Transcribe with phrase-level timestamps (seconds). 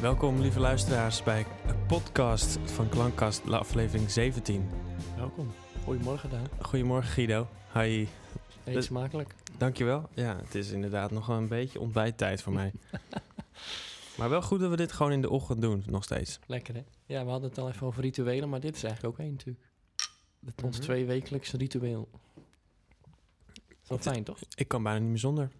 [0.00, 4.68] Welkom, lieve luisteraars, bij een podcast van Klankkast, de aflevering 17.
[5.16, 5.52] Welkom.
[5.84, 6.46] Goedemorgen, Daan.
[6.60, 7.48] Goedemorgen, Guido.
[7.74, 8.06] Hi.
[8.64, 9.34] Eet Dus- smakelijk.
[9.58, 10.08] Dankjewel.
[10.14, 12.72] Ja, het is inderdaad nog wel een beetje ontbijttijd voor mij.
[14.18, 16.38] maar wel goed dat we dit gewoon in de ochtend doen, nog steeds.
[16.46, 16.82] Lekker, hè?
[17.06, 19.64] Ja, we hadden het al even over rituelen, maar dit is eigenlijk ook één natuurlijk.
[20.64, 20.84] Ons Mhm.
[20.86, 22.08] tweewekelijkse ritueel.
[23.82, 24.38] Is wel fijn, toch?
[24.54, 25.50] Ik kan bijna niet meer zonder.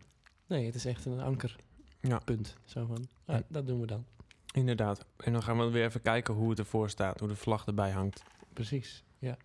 [0.46, 2.56] Nee, het is echt een ankerpunt.
[2.56, 2.64] Ja.
[2.64, 3.42] Zo van, ah, Ja.
[3.48, 4.04] dat doen we dan.
[4.52, 5.04] Inderdaad.
[5.16, 7.90] En dan gaan we weer even kijken hoe het ervoor staat, hoe de vlag erbij
[7.90, 8.22] hangt.
[8.52, 9.36] Precies, ja.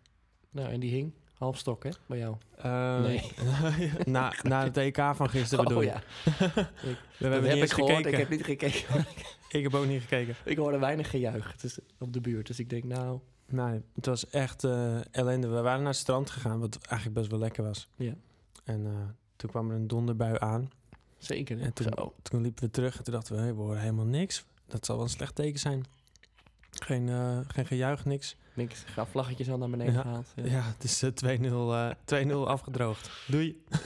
[0.52, 2.36] Nou, en die hing half stok, hè, bij jou?
[2.58, 3.32] Eh, Nee.
[4.05, 5.90] na, na het EK van gisteren bedoel oh je?
[5.90, 6.02] ja,
[6.46, 6.68] We
[7.20, 7.96] dat hebben heb niet ik gehoord.
[7.96, 8.12] gekeken.
[8.12, 9.05] Ik heb niet gekeken.
[9.49, 10.36] Ik heb ook niet gekeken.
[10.46, 12.48] ik hoorde weinig gejuich het is op de buurt.
[12.48, 15.48] Dus ik denk, nou, Nee, het was echt eh, ellende.
[15.48, 17.88] We waren naar het strand gegaan, wat eigenlijk best wel lekker was.
[17.96, 18.13] ja,
[18.63, 18.91] En eh,
[19.35, 20.70] toen kwam er een donderbui aan.
[21.18, 21.58] zeker.
[21.58, 21.63] hè.
[21.63, 24.46] En toen, toen liepen we terug en toen dachten we, hey, we horen helemaal niks.
[24.68, 25.85] Dat zal wel een slecht teken zijn.
[26.71, 28.35] Geen, eh, geen gejuich, niks.
[28.54, 30.02] Niks, ga vlaggetjes al naar beneden Ja.
[30.02, 30.27] gehaald.
[30.35, 33.10] Ja, het is eh, 2-0 eh, 2-0 afgedroogd.
[33.27, 33.63] Doei.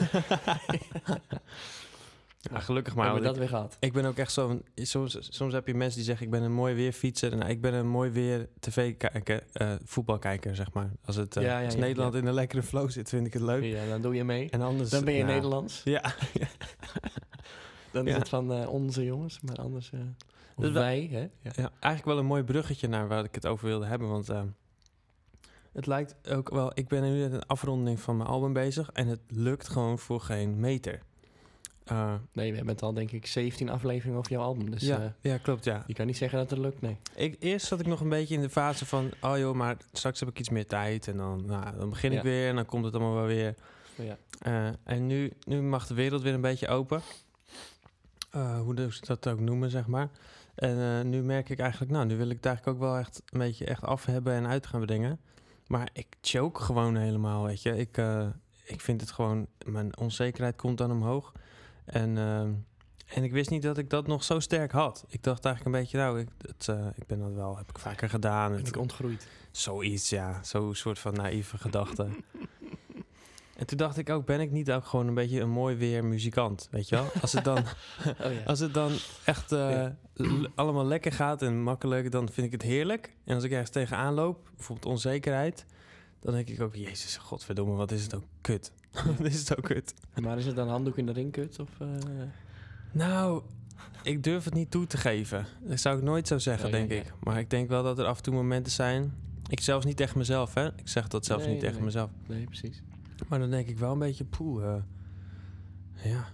[2.50, 3.04] ja, gelukkig maar.
[3.04, 3.76] Hebben we dat weer gehad?
[3.80, 4.60] Ik ben ook echt zo.
[4.74, 7.32] Soms, soms heb je mensen die zeggen: Ik ben een mooi weerfietser.
[7.32, 10.90] En nou, ik ben een mooi weer tv-kijker, eh, voetbalkijker, zeg maar.
[11.04, 13.64] Als, het, Ja, ja, als Nederland in een lekkere flow zit, vind ik het leuk.
[13.64, 14.50] Ja, dan doe je mee.
[14.50, 14.90] En anders.
[14.90, 15.80] Dan ben je nou, Nederlands.
[15.84, 16.02] Ja,
[17.92, 19.90] Dan is het van onze jongens, maar anders...
[20.60, 21.20] Dus wij- hè?
[21.20, 21.28] Ja.
[21.54, 24.08] ja, eigenlijk wel een mooi bruggetje naar waar ik het over wilde hebben.
[24.08, 24.42] Want eh,
[25.72, 26.70] het lijkt ook wel.
[26.74, 28.90] Ik ben nu met een afronding van mijn album bezig.
[28.92, 31.00] En het lukt gewoon voor geen meter.
[31.84, 34.70] Eh, Nee, we hebben het al denk ik 17 afleveringen over jouw album.
[34.70, 35.64] Dus ja, eh, ja, klopt.
[35.64, 35.84] Ja.
[35.86, 36.96] je kan niet zeggen dat het lukt, nee.
[37.14, 40.20] Ik, eerst zat ik nog een beetje in de fase van, oh joh, maar straks
[40.20, 41.08] heb ik iets meer tijd.
[41.08, 43.54] En dan, nou, dan begin ik weer en dan komt het allemaal wel weer.
[43.94, 44.16] Ja.
[44.38, 47.00] Eh, en nu, nu mag de wereld weer een beetje open.
[48.30, 50.08] Eh, hoe ze dat ook noemen, zeg maar.
[50.54, 53.22] En eh, nu merk ik eigenlijk, nou, nu wil ik het eigenlijk ook wel echt
[53.26, 55.20] een beetje echt af hebben en uit gaan brengen.
[55.66, 57.76] Maar ik choke gewoon helemaal, weet je.
[57.76, 58.26] Ik, eh,
[58.64, 61.32] ik vind het gewoon, mijn onzekerheid komt dan omhoog.
[61.84, 62.40] En, eh,
[63.16, 65.04] en ik wist niet dat ik dat nog zo sterk had.
[65.08, 68.08] Ik dacht eigenlijk een beetje, nou, ik, het, ik ben dat wel, heb ik vaker
[68.08, 68.52] gedaan.
[68.52, 69.28] Ben ik ontgroeid.
[69.50, 70.42] Zoiets, ja.
[70.42, 72.08] Zo'n soort van naïeve gedachte.
[73.60, 76.04] En toen dacht ik ook, ben ik niet ook gewoon een beetje een mooi weer
[76.04, 77.06] muzikant, weet je wel?
[77.20, 77.58] Als het dan,
[78.24, 78.42] Oh ja.
[78.46, 78.92] als het dan
[79.24, 79.96] echt eh, Ja.
[80.54, 83.16] allemaal lekker gaat en makkelijk, dan vind ik het heerlijk.
[83.24, 85.66] En als ik ergens tegenaan loop, bijvoorbeeld onzekerheid,
[86.20, 88.72] dan denk ik ook, jezus, godverdomme, wat is het ook kut.
[89.18, 89.94] wat is het ook kut.
[90.20, 91.58] Maar is het dan handdoek in de ringkut?
[91.58, 91.86] Of, eh,
[92.92, 93.42] Nou,
[94.02, 95.46] ik durf het niet toe te geven.
[95.62, 97.12] Dat zou ik nooit zo zeggen, Ja, denk ik.
[97.20, 99.14] Maar ik denk wel dat er af en toe momenten zijn.
[99.48, 100.66] Ik zelfs niet tegen mezelf, hè?
[100.66, 101.84] Ik zeg dat zelfs Nee, niet tegen nee.
[101.84, 102.10] mezelf.
[102.28, 102.82] Nee, precies.
[103.28, 104.82] Maar dan denk ik wel een beetje, poeh, eh,
[106.12, 106.28] ja.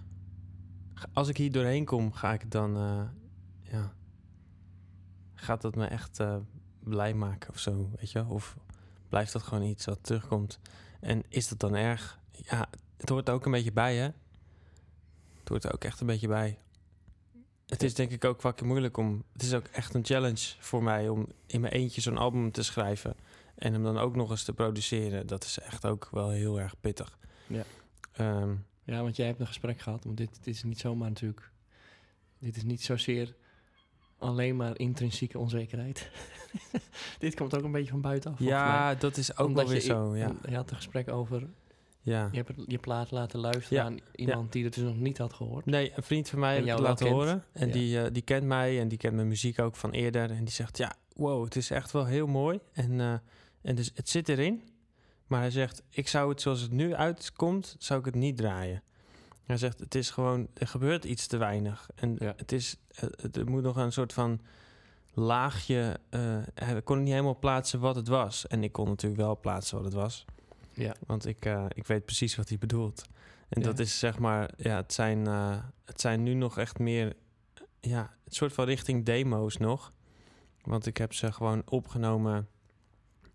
[1.13, 3.03] Als ik hier doorheen kom, ga ik dan, eh,
[3.71, 3.93] ja.
[5.33, 6.37] Gaat dat me echt eh,
[6.79, 8.25] blij maken of zo, weet je?
[8.25, 8.57] Of
[9.09, 10.59] blijft dat gewoon iets wat terugkomt?
[10.99, 12.19] En is dat dan erg?
[12.31, 14.09] Ja, het hoort er ook een beetje bij, hè?
[15.39, 16.59] Het hoort er ook echt een beetje bij.
[17.65, 19.23] Het is denk ik ook fucking moeilijk om...
[19.33, 22.63] Het is ook echt een challenge voor mij om in mijn eentje zo'n album te
[22.63, 23.15] schrijven.
[23.57, 25.27] En hem dan ook nog eens te produceren.
[25.27, 27.17] Dat is echt ook wel heel erg pittig.
[27.47, 27.63] Ja.
[28.13, 30.03] Ehm, Ja, want jij hebt een gesprek gehad.
[30.03, 31.51] Want dit, dit is niet zomaar natuurlijk...
[32.39, 33.35] Dit is niet zozeer
[34.17, 36.09] alleen maar intrinsieke onzekerheid.
[37.19, 38.39] dit komt ook een beetje van buitenaf.
[38.39, 40.15] ja, dat is ook wel weer je- zo.
[40.15, 40.31] Ja.
[40.49, 41.47] Je had een gesprek over...
[42.01, 42.29] ja.
[42.31, 45.33] Je hebt je plaat laten luisteren Ja, aan iemand die het dus nog niet had
[45.33, 45.65] gehoord.
[45.65, 47.17] Nee, een vriend van mij En heb ik jou het laten kent.
[47.17, 47.43] horen.
[47.51, 47.73] En Ja.
[47.73, 50.29] die, eh, die kent mij en die kent mijn muziek ook van eerder.
[50.31, 52.59] En die zegt, ja, wow, het is echt wel heel mooi.
[52.73, 53.13] En, eh,
[53.67, 54.61] en dus het zit erin.
[55.27, 58.83] Maar hij zegt, ik zou het zoals het nu uitkomt, zou ik het niet draaien.
[59.45, 61.89] Hij zegt, het is gewoon, er gebeurt iets te weinig.
[61.95, 62.33] En Ja.
[62.37, 64.41] het is, eh, het, er moet nog een soort van
[65.13, 65.99] laagje...
[66.53, 68.47] hij kon niet helemaal plaatsen wat het was.
[68.47, 70.25] En ik kon natuurlijk wel plaatsen wat het was.
[70.73, 70.95] Ja.
[71.05, 73.03] Want ik, eh, ik weet precies wat hij bedoelt.
[73.49, 73.67] En Ja.
[73.67, 75.25] dat is zeg maar, ja, het zijn,
[75.85, 77.15] het zijn nu nog echt meer,
[77.79, 79.93] ja, het soort van richting demo's nog.
[80.61, 82.47] Want ik heb ze gewoon opgenomen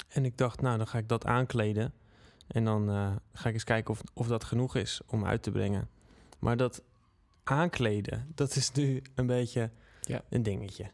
[0.09, 1.93] en ik dacht, nou, dan ga ik dat aankleden.
[2.47, 5.51] En dan eh, ga ik eens kijken of, of dat genoeg is om uit te
[5.51, 5.89] brengen.
[6.39, 6.83] Maar dat
[7.45, 9.71] aankleden, dat is nu een beetje
[10.01, 10.23] Ja.
[10.29, 10.91] een dingetje.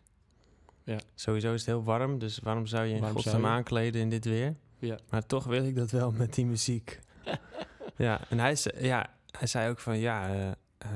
[0.85, 0.99] Ja.
[1.15, 3.47] Sowieso is het heel warm, dus waarom zou je in Waarom godsnaam je?
[3.47, 4.55] aankleden in dit weer?
[4.79, 4.99] Ja.
[5.11, 6.99] Maar toch wil ik dat wel met die muziek.
[7.97, 10.89] ja, en hij, zei- ja, hij zei ook van ja, eh, eh,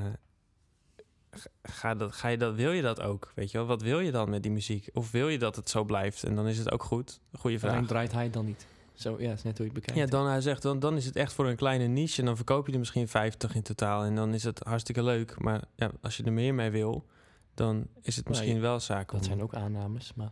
[1.63, 3.33] ga- dat, ga je dat, wil je dat ook?
[3.35, 4.89] Weet je wel, wat wil je dan met die muziek?
[4.93, 6.23] Of wil je dat het zo blijft?
[6.25, 7.21] En dan is het ook goed.
[7.43, 7.87] Alleen vraag.
[7.87, 8.67] draait hij dan niet.
[8.95, 10.11] Zo, ja, is net hoe je het bekijkt.
[10.11, 12.37] Ja, dan hij zegt, dan, dan is het echt voor een kleine niche en dan
[12.37, 15.41] verkoop je er misschien 50 in totaal en dan is het hartstikke leuk.
[15.41, 17.07] Maar ja, als je er meer mee wil,
[17.55, 19.19] dan is het misschien wel zaak om...
[19.19, 20.31] Dat zijn ook aannames, maar...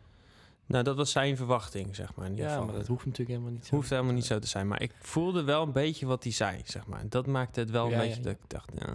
[0.67, 2.25] Nou, dat was zijn verwachting, zeg maar.
[2.25, 2.67] In ieder Ja, geval.
[2.67, 3.75] maar dat hoeft natuurlijk helemaal niet zo.
[3.75, 4.69] hoeft helemaal niet zo te zijn.
[4.69, 7.09] Maar ik voelde wel een beetje wat hij zei, zeg maar.
[7.09, 8.23] Dat maakte het wel een Ja, ja, beetje ja.
[8.25, 8.75] dat ik dacht...
[8.75, 8.93] nou,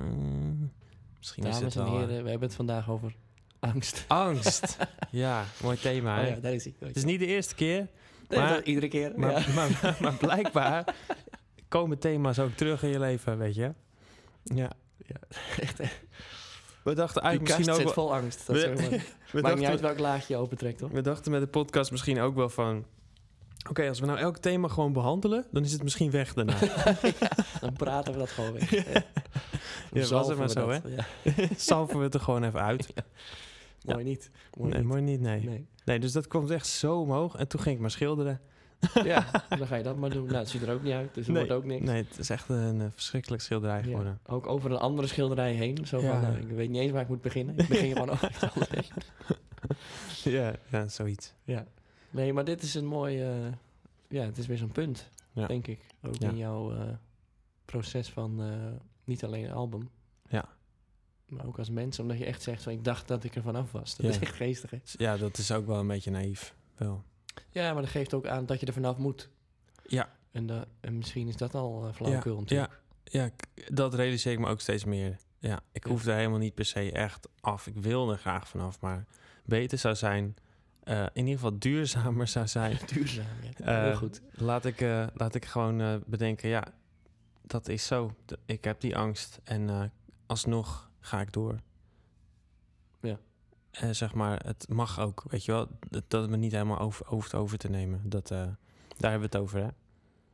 [1.25, 2.00] misschien is Dames het en wel...
[2.00, 3.16] heren, we hebben het vandaag over
[3.60, 4.06] angst.
[4.07, 4.77] eh, Angst.
[5.12, 6.22] ja, mooi thema?
[6.22, 6.74] Oh ja, daar is hij.
[6.80, 7.88] Het is niet de eerste keer,
[8.27, 9.12] Nee, maar- iedere keer.
[9.16, 9.54] maar, ja.
[9.54, 10.95] maar, maar, blijkbaar
[11.68, 13.72] komen thema's ook terug in je leven, weet je?
[14.44, 14.72] Ja.
[15.60, 15.86] Echt, hè.
[16.83, 18.06] We dachten eigenlijk misschien ook zit wel...
[18.06, 18.48] vol angst.
[18.48, 19.01] Dat We- is We Maakt
[19.33, 20.89] niet dachten, uit welk laagje je opentrekt, hoor.
[20.92, 22.86] we dachten met de podcast misschien ook wel van...
[23.69, 26.56] Oké, als we nou elk thema gewoon behandelen, dan is het misschien weg daarna.
[27.62, 28.69] Dan praten we dat gewoon weg.
[28.94, 29.04] Ja.
[30.01, 30.80] Ja, was het maar zo, hè?
[30.88, 31.06] Ja.
[31.56, 32.94] Salven we het er gewoon even uit.
[33.86, 34.30] Mooi niet.
[34.57, 34.88] Mooi nee, niet.
[34.89, 35.44] mooi niet, nee.
[35.44, 35.68] Nee.
[35.86, 37.36] Nee, dus dat komt echt zo omhoog.
[37.36, 38.42] En toen ging ik maar schilderen.
[39.03, 40.25] Ja, dan ga je dat maar doen.
[40.25, 41.45] Nou, het ziet er ook niet uit, dus er Nee.
[41.45, 41.86] wordt ook niks.
[41.86, 43.83] Nee, het is echt een eh, verschrikkelijk schilderij Ja.
[43.83, 44.19] geworden.
[44.25, 45.86] Ook over een andere schilderij heen.
[45.88, 47.57] Zo van, nou, ik weet niet eens waar ik moet beginnen.
[47.57, 50.33] Ik begin gewoon over iets anders heen.
[50.33, 51.33] Ja, ja, zoiets.
[51.44, 51.65] Ja.
[52.09, 53.21] Nee, maar dit is een mooi...
[53.21, 53.30] eh,
[54.07, 55.80] ja, het is weer zo'n punt, denk ik.
[56.03, 56.81] Ook in jouw eh,
[57.65, 58.42] proces van
[59.06, 59.90] niet alleen een album.
[60.30, 60.46] Ja.
[61.28, 62.72] Maar ook als mens, omdat je echt zegt van...
[62.72, 63.96] Ik dacht dat ik er vanaf was.
[63.96, 64.12] Dat Ja.
[64.12, 64.78] is echt geestig, hè?
[64.84, 66.56] Ja, dat is ook wel een beetje naïef.
[66.78, 67.04] Wel.
[67.50, 69.30] Ja, maar dat geeft ook aan dat je er vanaf moet.
[69.88, 72.81] Ja, En, en misschien is dat al uh, ja, natuurlijk.
[73.04, 75.18] ja, k- dat realiseer ik me ook steeds meer.
[75.40, 75.92] Ja, ik Ja.
[75.92, 77.68] hoef er helemaal niet per se echt af.
[77.68, 79.06] Ik wil er graag vanaf, maar
[79.46, 80.36] beter zou zijn...
[80.84, 82.78] eh, in ieder geval duurzamer zou zijn.
[82.94, 83.25] Duurzaam,
[83.57, 83.66] ja.
[83.66, 84.22] Eh, Heel goed.
[84.31, 84.80] Laat ik,
[85.13, 86.63] laat ik gewoon bedenken, ja,
[87.47, 88.15] dat is zo.
[88.45, 89.83] Ik heb die angst en eh,
[90.25, 91.59] alsnog ga ik door.
[93.01, 93.19] Ja.
[93.71, 95.68] En zeg maar, het mag ook, weet je wel.
[95.89, 98.09] Dat, dat het me niet helemaal over, hoeft over te nemen.
[98.09, 98.38] Dat, eh,
[98.97, 99.69] daar hebben we het over, hè?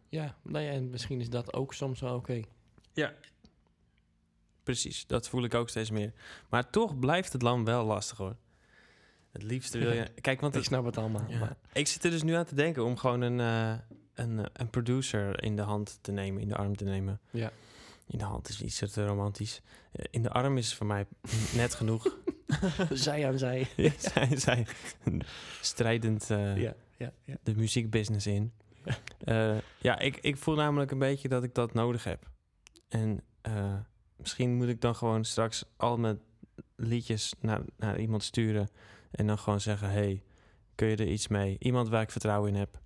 [0.09, 2.41] Ja, nou ja, en misschien is dat ook soms wel oké.
[4.63, 6.13] Precies, dat voel ik ook steeds meer.
[6.49, 8.35] Maar toch blijft het land wel lastig, hoor.
[9.31, 10.03] Het liefste wil je...
[10.21, 11.25] Kijk, want Ik snap het allemaal.
[11.27, 11.39] Ja.
[11.39, 13.79] Maar Ik zit er dus nu aan te denken om gewoon een, eh,
[14.21, 17.19] een, eh, een producer in de hand te nemen, in de arm te nemen.
[17.31, 17.51] Ja.
[18.07, 19.61] In de hand is iets te romantisch.
[19.91, 21.05] Eh, In de arm is voor mij
[21.55, 22.17] net genoeg.
[22.89, 23.67] zij aan zij.
[23.75, 24.67] Ja, zij zijn
[25.61, 27.35] strijdend eh, Ja, ja, ja.
[27.43, 28.51] de muziekbusiness in.
[29.81, 32.29] Ja, ik, ik voel namelijk een beetje dat ik dat nodig heb.
[32.89, 33.23] En
[34.15, 36.19] misschien moet ik dan gewoon straks al mijn
[36.75, 38.69] liedjes naar, naar iemand sturen.
[39.11, 40.23] En dan gewoon zeggen, hey,
[40.75, 41.55] kun je er iets mee?
[41.59, 42.79] Iemand waar ik vertrouwen in heb.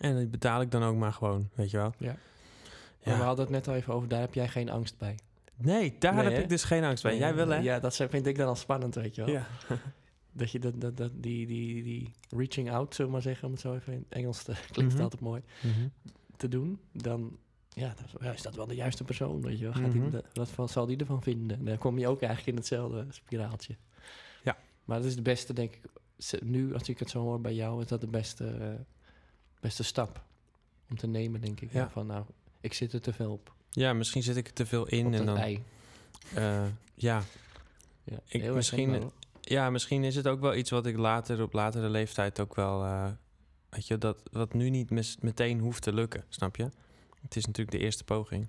[0.00, 1.94] En die betaal ik dan ook maar gewoon, weet je wel.
[1.98, 2.16] Ja.
[3.02, 3.16] Ja.
[3.16, 5.18] We hadden het net al even over, daar heb jij geen angst bij.
[5.56, 6.38] Nee, daar Nee, heb hè?
[6.42, 7.16] ik dus geen angst bij.
[7.18, 7.56] Jij wel, hè?
[7.58, 9.34] Ja, dat vind ik dan al spannend, weet je wel.
[9.34, 9.46] Ja.
[10.36, 13.52] Dat je dat, dat, dat, die, die, die reaching out, zullen we maar zeggen, om
[13.52, 15.02] het zo even in het Engels te klinkt Mhm.
[15.02, 15.88] altijd mooi, Mhm.
[16.36, 17.36] te doen, dan
[17.68, 17.94] ja,
[18.34, 19.72] is- dat wel de juiste persoon, weet je wel.
[19.72, 21.58] Gaat die, dat- wat zal die ervan vinden?
[21.58, 23.76] En dan kom je ook eigenlijk in hetzelfde spiraaltje.
[24.42, 24.56] Ja.
[24.84, 27.82] Maar dat is de beste, denk ik, nu als ik het zo hoor bij jou,
[27.82, 28.68] is dat de beste, eh,
[29.64, 30.22] beste stap
[30.90, 31.72] om te nemen, denk ik.
[31.72, 31.90] Ja.
[31.90, 32.24] Van nou,
[32.60, 35.12] ik zit er te veel op, Ja, misschien zit ik er te veel in op
[35.12, 35.36] en dan...
[35.36, 35.62] ei.
[36.34, 36.64] eh,
[36.94, 37.22] ja,
[38.04, 39.10] Ja, Ik- misschien-.
[39.40, 42.84] Ja, misschien is het ook wel iets wat ik later op latere leeftijd ook wel.
[42.84, 43.08] eh,
[43.68, 46.70] weet je, dat wat nu niet mes- meteen hoeft te lukken, snap je?
[47.22, 48.48] Het is natuurlijk de eerste poging.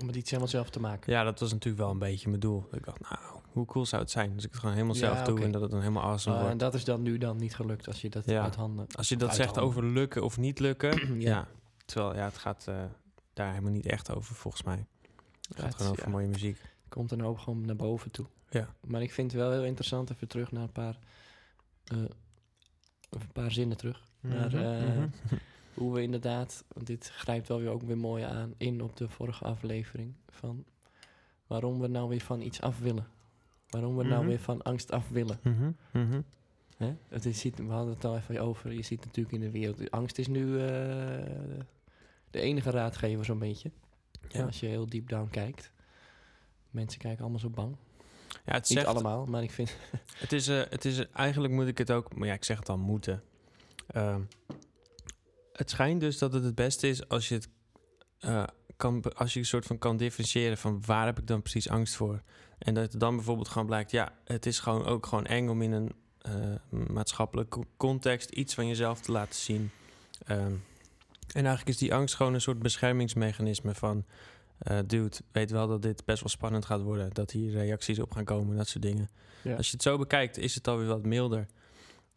[0.00, 1.12] Om het iets helemaal zelf te maken.
[1.12, 2.68] Ja, dat was natuurlijk wel een beetje mijn doel.
[2.72, 5.22] Ik dacht, nou, hoe cool zou het zijn als ik het gewoon helemaal Ja, zelf
[5.22, 6.60] doe en dat het dan helemaal awesome Ah, en wordt.
[6.62, 8.42] dat is dan nu dan niet gelukt als je dat Ja.
[8.42, 8.86] uit handen...
[8.96, 10.90] Als je dat zegt over lukken of niet lukken,
[11.20, 11.28] ja.
[11.30, 11.48] Ja.
[11.84, 12.84] Terwijl, ja, het gaat eh,
[13.32, 14.86] daar helemaal niet echt over volgens mij.
[15.48, 16.58] Het gaat gewoon over mooie muziek.
[16.88, 18.26] komt er ook gewoon naar boven toe.
[18.50, 18.68] Ja.
[18.86, 20.98] Maar ik vind het wel heel interessant, even terug naar een paar,
[21.84, 21.98] eh,
[23.10, 24.02] een paar zinnen terug.
[24.20, 25.08] Naar Mhm, eh, mhm.
[25.74, 29.08] hoe we inderdaad, want dit grijpt wel weer ook weer mooi aan in op de
[29.08, 30.64] vorige aflevering, van
[31.46, 33.06] waarom we nou weer van iets af willen.
[33.72, 34.26] Waarom we nou Mhm.
[34.28, 35.38] weer van angst af willen.
[35.42, 36.20] Mhm, mhm.
[36.76, 36.94] Hè?
[37.08, 39.90] Het is, ziet- we hadden het al even over, je ziet natuurlijk in de wereld,
[39.90, 40.66] angst is nu eh,
[42.30, 43.70] de enige raadgever zo'n beetje.
[44.28, 44.44] Ja.
[44.44, 45.72] Als je heel diep down kijkt.
[46.70, 47.76] Mensen kijken allemaal zo bang.
[48.44, 49.76] Ja, het Niet zegt, allemaal, maar ik vind...
[50.22, 52.68] Het is, eh, het is, eigenlijk moet ik het ook, maar ja, ik zeg het
[52.68, 53.22] al, moeten.
[53.86, 54.20] Ehm,
[55.52, 57.48] het schijnt dus dat het het beste is als je het
[58.18, 58.44] eh,
[58.82, 61.96] kan, als je een soort van kan differentiëren van waar heb ik dan precies angst
[61.96, 62.22] voor.
[62.58, 65.62] En dat het dan bijvoorbeeld gewoon blijkt, ja, het is gewoon ook gewoon eng om
[65.62, 66.32] in een eh
[66.88, 69.70] maatschappelijke context iets van jezelf te laten zien.
[70.26, 70.52] Ehm,
[71.32, 74.04] en eigenlijk is die angst gewoon een soort beschermingsmechanisme van,
[74.58, 78.12] eh dude, weet wel dat dit best wel spannend gaat worden, dat hier reacties op
[78.12, 79.08] gaan komen, dat soort dingen.
[79.42, 79.56] Ja.
[79.56, 81.46] Als je het zo bekijkt, is het alweer wat milder.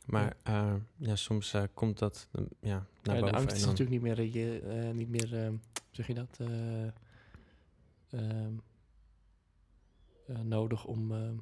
[0.06, 3.26] Maar eh, ja, soms komt dat ja, naar Ja, boven.
[3.26, 5.54] de angst is dan- natuurlijk niet meer, niet meer ehm,
[5.96, 6.86] zeg je dat, eh,
[8.10, 8.54] ehm,
[10.28, 11.12] eh, nodig om...
[11.12, 11.36] ehm,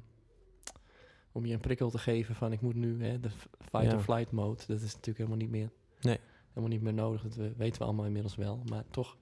[1.32, 3.94] om je een prikkel te geven van ik moet nu hè, de fight Ja.
[3.94, 4.62] or flight mode.
[4.66, 5.70] Dat is natuurlijk helemaal niet meer.
[6.00, 6.18] Nee.
[6.48, 7.22] Helemaal niet meer nodig.
[7.22, 8.62] Dat we- weten we allemaal inmiddels wel.
[8.68, 9.16] Maar toch,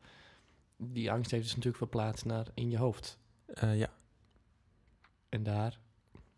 [0.76, 3.18] die angst heeft dus natuurlijk verplaatst naar in je hoofd.
[3.46, 3.88] Eh, ja.
[5.28, 5.78] En daar.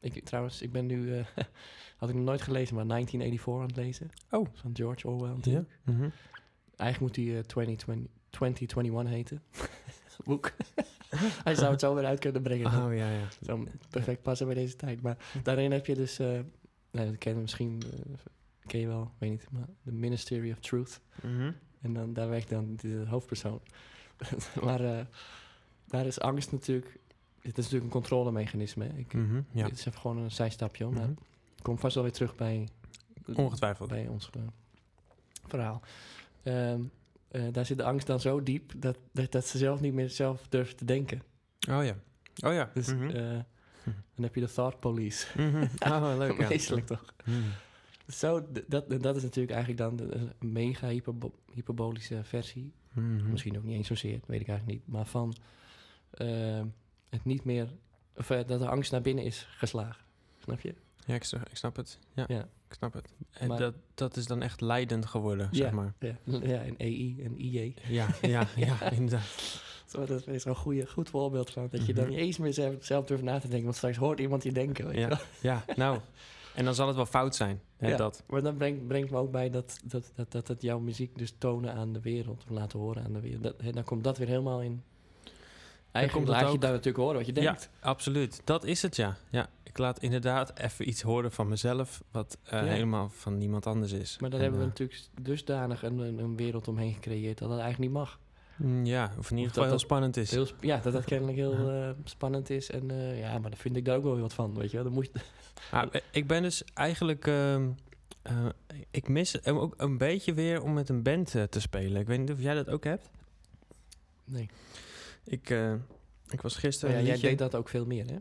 [0.01, 1.13] Ik, trouwens, ik ben nu.
[1.99, 4.11] had ik nog nooit gelezen, maar 1984 aan het lezen.
[4.31, 4.49] Oh.
[4.53, 5.29] Van George Orwell.
[5.29, 5.35] Ja.
[5.35, 5.79] natuurlijk.
[5.85, 6.09] Mhm.
[6.77, 9.43] Eigenlijk moet die eh 2020, 2021 heten.
[10.25, 10.53] Boek.
[11.45, 12.71] Hij zou het zo weer uit kunnen brengen.
[12.73, 12.87] dan.
[12.87, 13.29] Oh ja, ja.
[13.41, 15.03] Zou perfect passen bij deze tijd.
[15.03, 16.41] Maar daarin heb je dus, eh
[16.91, 18.15] nou, dat ken je misschien, eh,
[18.67, 21.01] ken je wel, weet niet, maar de Ministry of Truth.
[21.23, 21.53] Mhm.
[21.81, 23.61] En dan, daar werkt dan de hoofdpersoon.
[24.63, 25.05] maar eh,
[25.87, 26.99] daar is angst natuurlijk,
[27.41, 28.89] het is natuurlijk een controlemechanisme.
[28.97, 29.41] Ik, Mhm.
[29.51, 29.65] Ja.
[29.69, 31.11] Dit is even gewoon een zijstapje, maar Mhm.
[31.57, 32.69] ik kom vast wel weer terug bij,
[33.35, 33.89] Ongetwijfeld.
[33.89, 34.31] bij ons
[35.47, 35.81] verhaal.
[36.43, 36.81] Ehm,
[37.35, 40.11] eh, daar zit de angst dan zo diep dat, dat, dat ze zelf niet meer
[40.11, 41.23] zelf durft te denken.
[41.71, 41.97] Oh ja.
[42.47, 42.71] Oh ja.
[42.75, 43.09] Dus Mhm.
[43.09, 43.39] eh,
[44.15, 45.27] dan heb je de thought police.
[45.43, 45.67] Mhm.
[45.93, 46.39] Oh, leuk.
[46.41, 46.49] Ja.
[46.49, 47.05] Meestelijk toch?
[47.25, 47.37] Mhm.
[48.09, 52.73] Zo, dat, dat is natuurlijk eigenlijk dan de, een mega hyperbo- hyperbolische versie.
[52.93, 53.31] Mhm.
[53.31, 54.89] Misschien ook niet eens zozeer, weet ik eigenlijk niet.
[54.95, 55.35] Maar van
[56.11, 56.61] eh,
[57.11, 57.69] het niet meer,
[58.17, 60.05] of dat de angst naar binnen is geslagen.
[60.43, 60.75] Snap je?
[61.07, 61.99] Ja, ik, snap- ik snap het.
[62.15, 62.49] Ja, Ja.
[62.75, 63.15] Ik snap het.
[63.33, 65.57] En Maar- dat, dat is dan echt leidend geworden, Ja.
[65.59, 65.95] zeg maar.
[65.99, 67.75] Ja, ja en EI en IJ.
[67.89, 69.63] Ja, ja, ja, inderdaad.
[69.87, 71.69] Zo, dat is een goede, goed voorbeeld van.
[71.71, 72.13] Dat je dan Mhm.
[72.13, 73.65] niet eens meer zelf, zelf durft na te denken.
[73.65, 74.85] Want straks hoort iemand je denken.
[74.87, 75.19] Weet je Ja, wel.
[75.41, 75.99] ja, nou.
[76.55, 77.61] En dan zal het wel fout zijn.
[77.77, 77.97] Hè, Ja.
[77.97, 78.23] dat.
[78.27, 81.35] Maar dat brengt, brengt me ook bij dat, dat, dat, dat, dat jouw muziek dus
[81.39, 82.43] tonen aan de wereld.
[82.45, 83.43] Of laten horen aan de wereld.
[83.43, 84.83] Dat, hè, dan komt dat weer helemaal in.
[85.95, 87.71] Eigenlijk laat je daar natuurlijk horen wat je denkt.
[87.81, 89.17] Absoluut, dat is het ja.
[89.31, 89.49] ja.
[89.63, 92.65] Ik laat inderdaad even iets horen van mezelf, wat eh, Ja.
[92.67, 94.19] helemaal van niemand anders is.
[94.21, 97.59] Maar dan En, hebben we eh, natuurlijk dusdanig een, een, wereld omheen gecreëerd dat dat
[97.59, 98.19] eigenlijk niet mag.
[98.57, 100.31] mm, Ja, of in ieder geval dat heel spannend is.
[100.31, 102.71] Heel, ja, dat dat kennelijk heel eh, spannend is.
[102.71, 104.85] En ja, maar daar vind ik daar ook wel weer wat van, weet je wel.
[104.85, 105.21] Dan moet je,
[105.71, 107.27] Ah, ik ben dus eigenlijk...
[107.27, 107.71] ehm,
[108.23, 108.47] eh,
[108.91, 112.01] ik mis het ook een beetje weer om met een band te spelen.
[112.01, 113.11] Ik weet niet of jij dat ook hebt.
[114.25, 114.49] nee.
[115.25, 115.73] Ik, eh,
[116.29, 116.95] ik was gisteren...
[116.95, 118.17] ja, een jij liedje- deed dat ook veel meer, hè?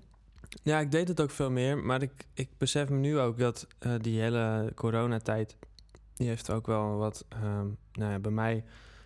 [0.64, 1.78] Ja, ik deed het ook veel meer.
[1.78, 5.56] Maar ik, ik besef me nu ook dat eh, die hele coronatijd...
[6.14, 7.26] die heeft ook wel wat...
[7.30, 8.54] ehm, nou ja, bij mij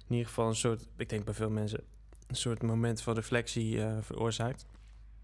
[0.07, 0.87] in ieder geval een soort...
[0.95, 1.83] ik denk bij veel mensen...
[2.27, 4.65] een soort moment van reflectie eh, veroorzaakt.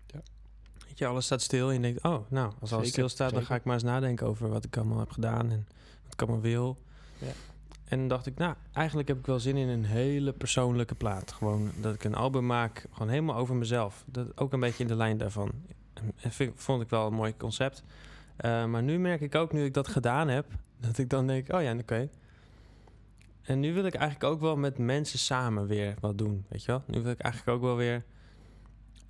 [0.08, 0.22] Ja.
[0.88, 2.04] Weet je, alles staat stil en je denkt...
[2.04, 3.32] oh, nou, als alles Zeker, stilstaat...
[3.34, 5.52] dan ga ik maar eens nadenken over wat ik allemaal heb gedaan...
[5.52, 5.68] en
[6.04, 6.78] wat ik allemaal wil.
[7.18, 7.32] Ja.
[7.94, 11.32] En dacht ik, nou, eigenlijk heb ik wel zin in een hele persoonlijke plaat.
[11.32, 14.04] Gewoon dat ik een album maak, gewoon helemaal over mezelf.
[14.08, 15.52] Dat ook een beetje in de lijn daarvan.
[16.16, 17.84] En vind, vond ik wel een mooi concept.
[18.36, 20.46] Eh, maar nu merk ik ook, nu ik dat gedaan heb,
[20.88, 22.10] dat ik dan denk, oh ja, oké.
[23.42, 26.72] En nu wil ik eigenlijk ook wel met mensen samen weer wat doen, weet je
[26.72, 26.84] wel?
[26.88, 28.04] Nu wil ik eigenlijk ook wel weer...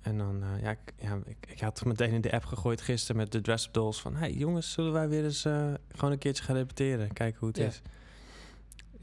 [0.00, 3.16] En dan, eh, ja, ik, ja ik, ik had meteen in de app gegooid gisteren
[3.16, 4.16] met de Dress Up Dolls van...
[4.16, 7.12] hey, jongens, zullen wij weer eens eh, gewoon een keertje gaan repeteren?
[7.12, 7.66] Kijken hoe het Ja.
[7.66, 7.82] is.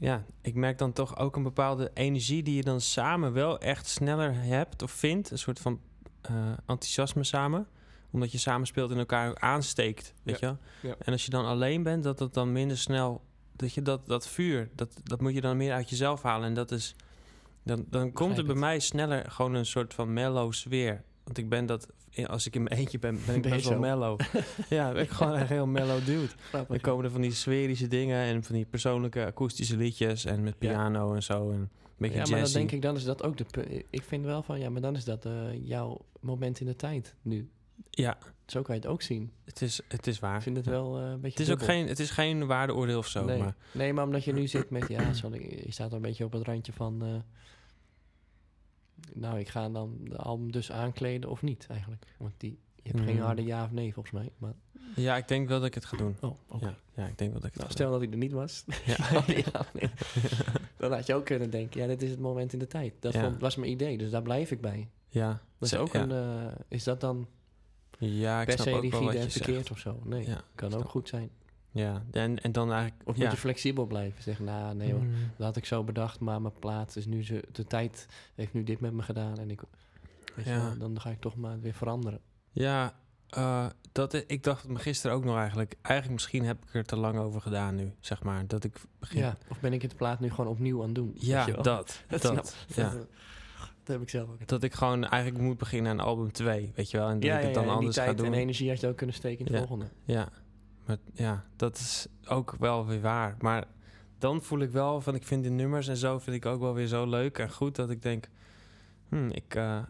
[0.02, 3.86] Ja, ik merk dan toch ook een bepaalde energie die je dan samen wel echt
[3.86, 5.30] sneller hebt of vindt.
[5.30, 5.80] Een soort van
[6.20, 6.34] eh,
[6.66, 7.66] enthousiasme samen.
[8.10, 10.58] Omdat je samen speelt en elkaar aansteekt, weet je wel?
[10.82, 10.94] Ja.
[10.98, 13.24] En als je dan alleen bent, dat het dan minder snel...
[13.56, 16.48] Dat je dat, dat vuur, dat, dat moet je dan meer uit jezelf halen.
[16.48, 16.96] En dat is...
[17.62, 21.04] Dan, dan komt er bij mij sneller gewoon een soort van mellow sfeer.
[21.24, 21.88] Want ik ben dat...
[22.26, 24.20] Als ik in mijn eentje ben, ben ik best wel mellow.
[24.68, 26.28] ja, ben ik gewoon een heel mellow dude.
[26.68, 30.54] Dan komen er van die sferische dingen en van die persoonlijke akoestische liedjes en met
[30.58, 30.68] Ja.
[30.68, 31.50] piano en zo.
[31.50, 33.84] En een beetje ja, maar dan denk ik, dan is dat ook de...
[33.90, 37.14] Ik vind wel van, ja, maar dan is dat eh, jouw moment in de tijd
[37.22, 37.50] nu.
[37.90, 39.32] Ja, Zo kan je het ook zien.
[39.44, 40.36] het is, het is waar.
[40.36, 42.98] Ik vind het wel eh, een beetje Het is ook geen, het is geen waardeoordeel
[42.98, 43.24] of zo.
[43.24, 43.38] nee.
[43.38, 44.88] Maar nee, maar omdat je nu zit met...
[44.88, 47.02] Ja, sorry, je staat een beetje op het randje van...
[47.02, 47.08] eh,
[49.14, 52.04] nou, ik ga dan de album dus aankleden of niet eigenlijk.
[52.16, 53.24] Want die, je hebt geen Hmm.
[53.24, 54.30] harde ja of nee volgens mij.
[54.38, 54.52] Maar,
[54.96, 56.16] ja, ik denk wel dat ik het ga doen.
[56.20, 56.64] oh, oké.
[56.66, 58.32] Ja, ja, ik denk wel dat ik het Nou, ga stel dat ik er niet
[58.32, 58.64] was.
[58.84, 58.96] Ja.
[59.52, 59.90] ja, nee.
[60.76, 62.94] Dan had je ook kunnen denken, ja, dit is het moment in de tijd.
[63.00, 63.22] Dat Ja.
[63.22, 64.88] vond, was mijn idee, dus daar blijf ik bij.
[65.08, 66.10] Ja, Dat is ook een...
[66.12, 67.26] eh, is dat dan
[67.98, 70.00] Ja, ik per se rigide en verkeerd of zo?
[70.04, 71.30] Nee, kan ook goed zijn.
[71.74, 73.08] Ja, en, en dan eigenlijk...
[73.08, 73.22] Of ja.
[73.22, 74.22] moet je flexibel blijven?
[74.22, 75.12] Zeggen, nou, nee hoor, Mm.
[75.36, 77.22] dat had ik zo bedacht, maar mijn plaat is nu...
[77.24, 79.60] Ze, de tijd heeft nu dit met me gedaan en ik...
[80.44, 80.62] Ja.
[80.68, 82.20] wel, dan ga ik toch maar weer veranderen.
[82.50, 82.94] Ja,
[83.28, 85.74] eh, dat, ik dacht me gisteren ook nog eigenlijk...
[85.82, 88.46] Eigenlijk misschien heb ik er te lang over gedaan nu, zeg maar.
[88.46, 89.20] Dat ik begin...
[89.20, 89.36] Ja.
[89.48, 91.12] Of ben ik het plaat nu gewoon opnieuw aan het doen?
[91.14, 91.62] Ja, dat.
[92.08, 92.90] Dat dat, snap- ja.
[92.90, 93.06] dat,
[93.84, 94.46] dat heb ik zelf ook.
[94.48, 97.08] Dat ik gewoon eigenlijk moet beginnen aan album 2, weet je wel?
[97.08, 98.26] En dat Ja, ik het dan ja, anders ga tijd doen.
[98.26, 99.58] en energie had je ook kunnen steken in Ja.
[99.58, 99.86] volgende.
[100.04, 100.28] Ja,
[100.84, 103.36] maar ja, dat is ook wel weer waar.
[103.38, 103.64] Maar
[104.18, 106.74] dan voel ik wel van, ik vind de nummers en zo vind ik ook wel
[106.74, 108.28] weer zo leuk en goed dat ik denk,
[109.08, 109.82] hmm, ik, eh,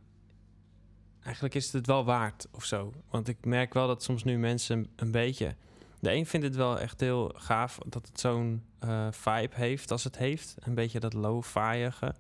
[1.23, 2.93] eigenlijk is het het wel waard of zo.
[3.11, 5.55] Want ik merk wel dat soms nu mensen een, beetje...
[6.01, 10.05] De een vindt het wel echt heel gaaf dat het zo'n eh, vibe heeft als
[10.05, 10.57] het heeft.
[10.61, 12.15] Een beetje dat low-fiige.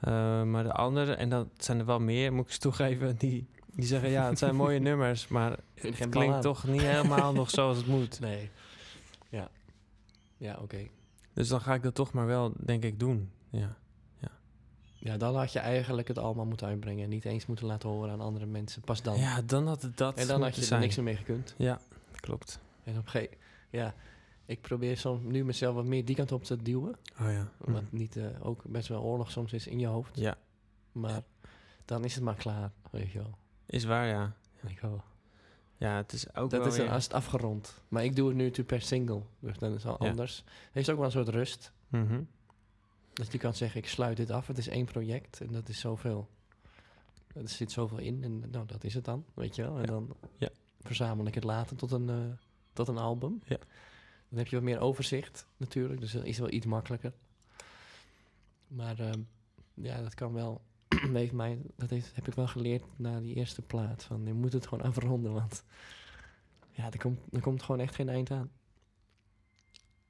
[0.00, 3.46] Eh, maar de andere, en dat zijn er wel meer, moet ik eens toegeven, die,
[3.76, 7.50] die zeggen ja, het zijn mooie nummers, maar het geen klinkt toch niet helemaal nog
[7.50, 8.20] zoals het moet.
[8.20, 8.50] Nee.
[9.28, 9.50] Ja.
[10.36, 10.86] Ja, oké.
[11.32, 13.30] Dus dan ga ik dat toch maar wel, denk ik, doen.
[13.50, 13.76] Ja,
[14.98, 17.04] Ja, dan had je eigenlijk het allemaal moeten uitbrengen.
[17.04, 18.82] En niet eens moeten laten horen aan andere mensen.
[18.82, 19.16] Pas dan.
[19.18, 21.54] ja dan had het dat en dan had je er niks meer mee gekund.
[21.58, 21.80] Ja,
[22.20, 22.58] klopt.
[22.84, 23.36] En op een gegeven
[23.70, 23.94] ja,
[24.46, 26.96] ik probeer soms nu mezelf wat meer die kant op te duwen.
[27.20, 27.50] Oh ja.
[27.58, 30.16] Wat niet eh, ook best wel oorlog soms is in je hoofd.
[30.16, 30.36] Ja,
[30.92, 31.22] Maar
[31.84, 33.38] dan is het maar klaar, weet je wel.
[33.66, 34.36] Is waar, ja.
[34.66, 35.02] Je wel.
[35.76, 37.82] Ja, het is ook Dat wel is dan weer- als het afgerond.
[37.88, 39.22] Maar ik doe het nu natuurlijk per single.
[39.38, 40.10] Dus dan is het al Ja.
[40.10, 40.44] anders.
[40.72, 41.72] Het is ook wel een soort rust.
[41.88, 42.22] Mhm.
[43.12, 44.46] Dat je kan zeggen, ik sluit dit af.
[44.46, 46.28] Het is één project en dat is zoveel.
[47.34, 49.74] Er zit zoveel in en nou, dat is het dan, weet je wel.
[49.74, 49.86] En Ja.
[49.86, 50.48] dan Ja.
[50.80, 52.16] verzamel ik het later tot een, eh,
[52.72, 53.42] tot een album.
[53.44, 53.58] Ja.
[54.28, 57.12] Dan heb je wat meer overzicht natuurlijk, dus dat is wel iets makkelijker.
[58.66, 59.20] Maar ehm,
[59.74, 60.60] ja, dat kan wel.
[61.14, 64.02] heeft mij, dat heeft, heb ik wel geleerd na die eerste plaat.
[64.02, 65.64] Van, je moet het gewoon afronden, want
[66.70, 68.50] ja, er komt, er komt gewoon echt geen eind aan.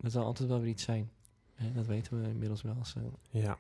[0.00, 1.10] Er zal altijd wel weer iets zijn.
[1.54, 3.40] Hè, dat weten we inmiddels wel als uh, Ja.
[3.40, 3.58] Ja,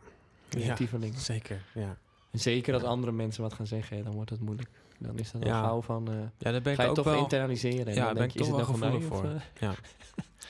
[0.48, 1.18] creatieveling.
[1.18, 1.62] zeker.
[1.74, 1.96] Ja.
[2.30, 4.68] En zeker als andere mensen wat gaan zeggen, dan wordt het moeilijk.
[4.98, 5.60] Dan is dat al Ja.
[5.62, 7.18] gauw van, eh, ja, daar ben ik ga je ook toch wel...
[7.18, 7.86] internaliseren.
[7.86, 9.74] En Ja, dan ben denk ik toch het wel nou voor Of, eh, Ja.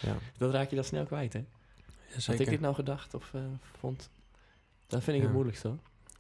[0.01, 0.17] ja.
[0.37, 1.39] dat raak je dan snel kwijt, hè?
[1.39, 3.33] Ja, Had ik dit nou gedacht of
[3.79, 4.11] vond?
[4.87, 5.79] Dat vind ik het moeilijkste, hoor.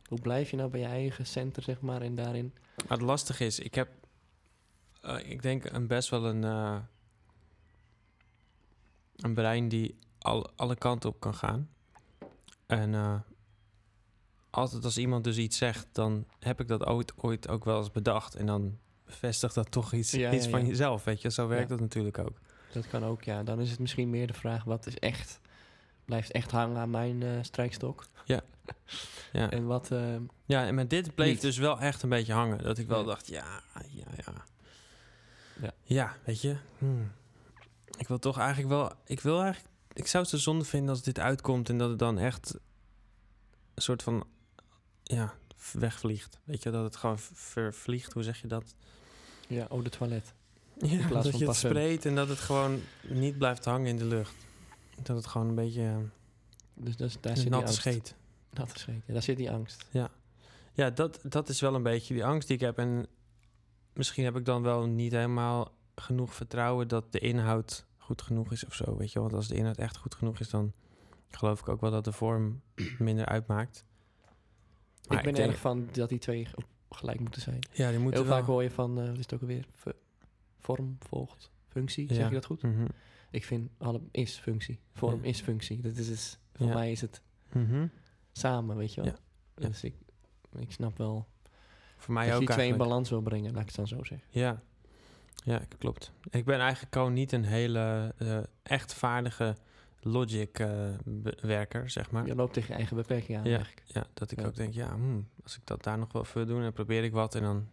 [0.08, 2.52] Hoe blijf je nou bij je eigen center, zeg maar, en daarin...
[2.76, 3.88] Maar het lastige is, ik heb,
[5.00, 6.78] eh, ik denk een best wel een, eh,
[9.16, 11.70] een brein die al, alle kanten op kan gaan.
[12.66, 13.20] En eh,
[14.50, 17.90] altijd als iemand dus iets zegt, dan heb ik dat ooit, ooit ook wel eens
[17.90, 18.34] bedacht.
[18.34, 20.66] En dan bevestigt dat toch iets, Ja, iets ja, van ja.
[20.66, 21.30] jezelf, weet je.
[21.30, 22.38] Zo werkt dat natuurlijk ook.
[22.72, 23.42] Dat kan ook, ja.
[23.42, 25.40] Dan is het misschien meer de vraag, wat is echt...
[26.04, 28.06] Blijft echt hangen aan mijn eh, strijkstok?
[28.24, 28.40] Ja.
[29.32, 29.90] En wat...
[29.90, 31.40] eh, Ja, en met dit bleef Niet.
[31.40, 32.62] dus wel echt een beetje hangen.
[32.62, 33.04] Dat ik wel Ja.
[33.06, 34.32] dacht, ja, ja, ja.
[35.62, 35.72] Ja.
[35.82, 36.56] Ja, weet je.
[36.78, 37.12] Hmm.
[37.98, 38.92] Ik wil toch eigenlijk wel...
[39.06, 39.74] Ik wil eigenlijk...
[39.92, 41.68] Ik zou het zo zonde vinden als dit uitkomt...
[41.68, 42.54] en dat het dan echt
[43.74, 44.26] een soort van...
[45.02, 45.34] Ja,
[45.72, 46.38] wegvliegt.
[46.44, 48.12] Weet je, dat het gewoon vervliegt.
[48.12, 48.74] Hoe zeg je dat?
[49.48, 50.32] ja, oh, de toilet.
[50.78, 53.96] Ja, plaats dat van je het spreekt en dat het gewoon niet blijft hangen in
[53.96, 54.34] de lucht.
[55.02, 55.96] Dat het gewoon een beetje eh,
[56.74, 57.74] Dus is- daar zit die natte angst.
[57.80, 58.14] scheet.
[58.50, 59.88] Natte scheet, ja, daar zit die angst.
[60.72, 62.78] Ja, dat, dat is wel een beetje die angst die ik heb.
[62.78, 63.06] En
[63.92, 68.66] misschien heb ik dan wel niet helemaal genoeg vertrouwen dat de inhoud goed genoeg is
[68.66, 68.96] of zo.
[68.96, 70.72] Weet je, want als de inhoud echt goed genoeg is, dan
[71.30, 72.60] geloof ik ook wel dat de vorm
[72.98, 73.84] minder uitmaakt.
[75.08, 76.46] Maar ik ben denk- erg van dat die twee
[76.90, 77.58] gelijk moeten zijn.
[77.72, 78.38] Ja, die moeten Heel wel.
[78.38, 79.66] vaak hoor je van, eh wat is het ook alweer?
[79.74, 79.86] V-
[80.58, 82.26] vorm volgt functie, zeg Ja.
[82.26, 82.62] je dat goed?
[82.62, 82.84] Mhm.
[83.34, 84.78] Ik vind alle is functie.
[84.92, 85.28] Vorm Ja.
[85.28, 85.80] is functie.
[85.80, 86.74] Dat is, is voor Ja.
[86.74, 87.86] mij is het Mhm.
[88.32, 89.12] samen, weet je wel.
[89.56, 89.68] Ja.
[89.68, 89.94] Dus ik,
[90.58, 91.26] ik snap wel
[91.96, 93.86] Voor mij dat je ook die twee in balans wil brengen, laat ik het dan
[93.86, 94.28] zo zeggen.
[94.30, 94.62] Ja.
[95.44, 96.12] ja, klopt.
[96.30, 99.56] Ik ben eigenlijk gewoon niet een hele eh, echt vaardige
[100.00, 100.52] logic
[101.04, 102.26] be- werker, zeg maar.
[102.26, 103.56] Je loopt tegen je eigen beperking aan Ja.
[103.56, 103.82] eigenlijk.
[103.86, 104.46] Ja, dat ik Ja.
[104.46, 107.12] ook denk, ja, hmm, als ik dat daar nog wel voor doe, dan probeer ik
[107.12, 107.68] wat en dan...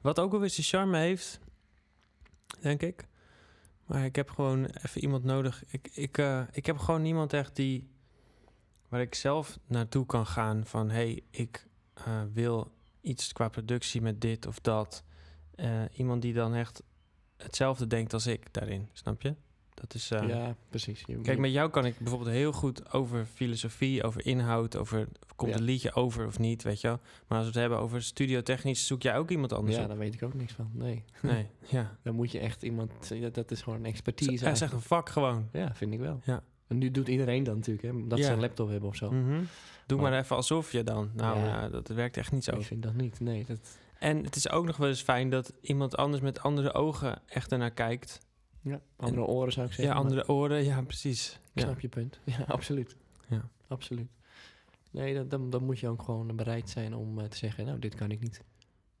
[0.00, 1.40] Wat ook alweer zijn charme heeft,
[2.60, 3.06] denk ik.
[3.86, 5.64] Maar ik heb gewoon even iemand nodig.
[5.66, 7.88] Ik, ik, eh, ik heb gewoon niemand echt die...
[8.88, 10.90] Waar ik zelf naartoe kan gaan van...
[10.90, 15.04] hey, ik eh, wil iets qua productie met dit of dat.
[15.54, 16.82] Eh, iemand die dan echt
[17.36, 19.34] hetzelfde denkt als ik daarin, snap je?
[19.80, 20.10] Dat is...
[20.10, 21.02] eh, ja, precies.
[21.06, 25.50] Je, Kijk, met jou kan ik bijvoorbeeld heel goed over filosofie, over inhoud, over komt
[25.50, 25.56] Ja.
[25.56, 26.98] het liedje over of niet, weet je wel.
[27.26, 29.88] Maar als we het hebben over studiotechnisch, zoek jij ook iemand anders ja, op.
[29.88, 30.70] daar weet ik ook niks van.
[30.72, 31.04] Nee.
[31.22, 31.96] Nee, ja.
[32.02, 32.90] Dan moet je echt iemand...
[33.20, 34.72] Dat, dat is gewoon een expertise is echt eigenlijk.
[34.72, 35.48] een vak gewoon.
[35.52, 36.20] Ja, vind ik wel.
[36.24, 36.42] Ja.
[36.66, 38.06] En nu doet iedereen dat natuurlijk, hè.
[38.06, 38.24] Dat Ja.
[38.24, 39.10] ze een laptop hebben of zo.
[39.10, 39.42] Mhm.
[39.86, 41.10] Doe maar Maar- even alsof je dan.
[41.14, 41.44] Nou, Ja.
[41.46, 42.56] ja, dat werkt echt niet zo.
[42.56, 43.20] Ik vind dat niet.
[43.20, 43.78] Nee, dat...
[43.98, 47.52] En het is ook nog wel eens fijn dat iemand anders met andere ogen echt
[47.52, 48.18] ernaar kijkt.
[48.68, 49.94] Ja, andere oren zou ik Ja, zeggen.
[49.94, 51.32] maar andere oren, ja, precies.
[51.32, 51.62] Ik Ja.
[51.62, 52.20] snap je punt.
[52.24, 52.96] Ja, absoluut.
[53.28, 53.48] Ja.
[53.68, 54.08] Absoluut.
[54.90, 57.64] Nee, dan, dan moet je ook gewoon bereid zijn om eh, te zeggen...
[57.66, 58.42] nou, dit kan ik niet.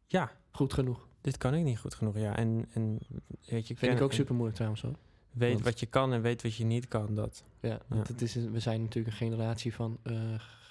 [0.06, 1.08] ja, Goed genoeg.
[1.20, 2.18] dit kan ik niet goed genoeg.
[2.18, 2.98] Ja, en, en
[3.46, 4.96] weet je, Vind ik ook super moeilijk trouwens hoor.
[5.30, 7.14] Weet want- wat je kan en weet wat je niet kan.
[7.14, 7.44] Dat.
[7.60, 10.14] Ja, want het is, we zijn natuurlijk een generatie van eh,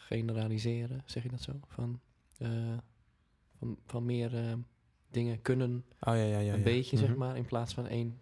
[0.08, 1.52] generaliseren, zeg je dat zo?
[1.68, 2.00] Van,
[2.38, 2.50] eh,
[3.58, 4.58] van, van meer
[5.12, 6.52] dingen kunnen, Oh ja, ja, ja.
[6.54, 6.64] een ja.
[6.64, 7.18] beetje zeg Mhm.
[7.18, 8.20] maar, in plaats van één,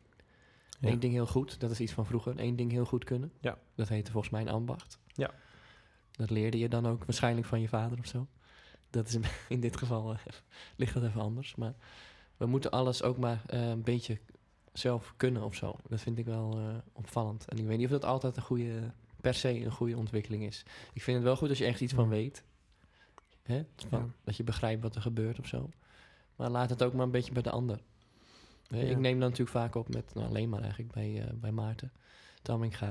[0.84, 0.90] Ja.
[0.90, 1.60] één ding heel goed.
[1.60, 3.32] Dat is iets van vroeger, één ding heel goed kunnen.
[3.40, 3.58] Ja.
[3.76, 5.00] Dat heette volgens mij een ambacht.
[5.08, 5.32] Ja.
[6.12, 8.28] Dat leerde je dan ook waarschijnlijk van je vader of zo.
[8.90, 9.18] Dat is
[9.48, 10.20] in dit geval eh,
[10.78, 11.56] ligt dat even anders.
[11.56, 11.74] Maar
[12.38, 14.20] we moeten alles ook maar eh, een beetje
[14.74, 15.76] zelf kunnen of zo.
[15.90, 17.46] Dat vind ik wel eh, opvallend.
[17.46, 18.92] En ik weet niet of dat altijd een goede,
[19.22, 20.64] per se een goede ontwikkeling is.
[20.94, 22.44] Ik vind het wel goed als je echt iets van weet.
[23.44, 23.64] Hè?
[23.76, 24.08] Van, Ja.
[24.24, 25.70] Dat je begrijpt wat er gebeurt of zo.
[26.36, 27.80] Maar laat het ook maar een beetje bij de ander.
[28.68, 28.78] Ja.
[28.78, 31.92] Ik neem dan natuurlijk vaak op met, nou, alleen maar eigenlijk bij, eh, bij Maarten
[32.42, 32.88] Tamminga.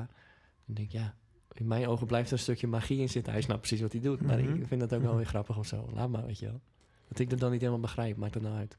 [0.66, 1.14] Dan denk ik, ja,
[1.52, 3.32] in mijn ogen blijft er een stukje magie in zitten.
[3.32, 4.20] Hij snapt precies wat hij doet.
[4.20, 4.54] Maar Mhm.
[4.54, 5.88] ik vind dat ook wel weer grappig of zo.
[5.94, 6.60] Laat maar, weet je wel.
[7.08, 8.76] Dat ik dat dan niet helemaal begrijp, maakt dat nou uit.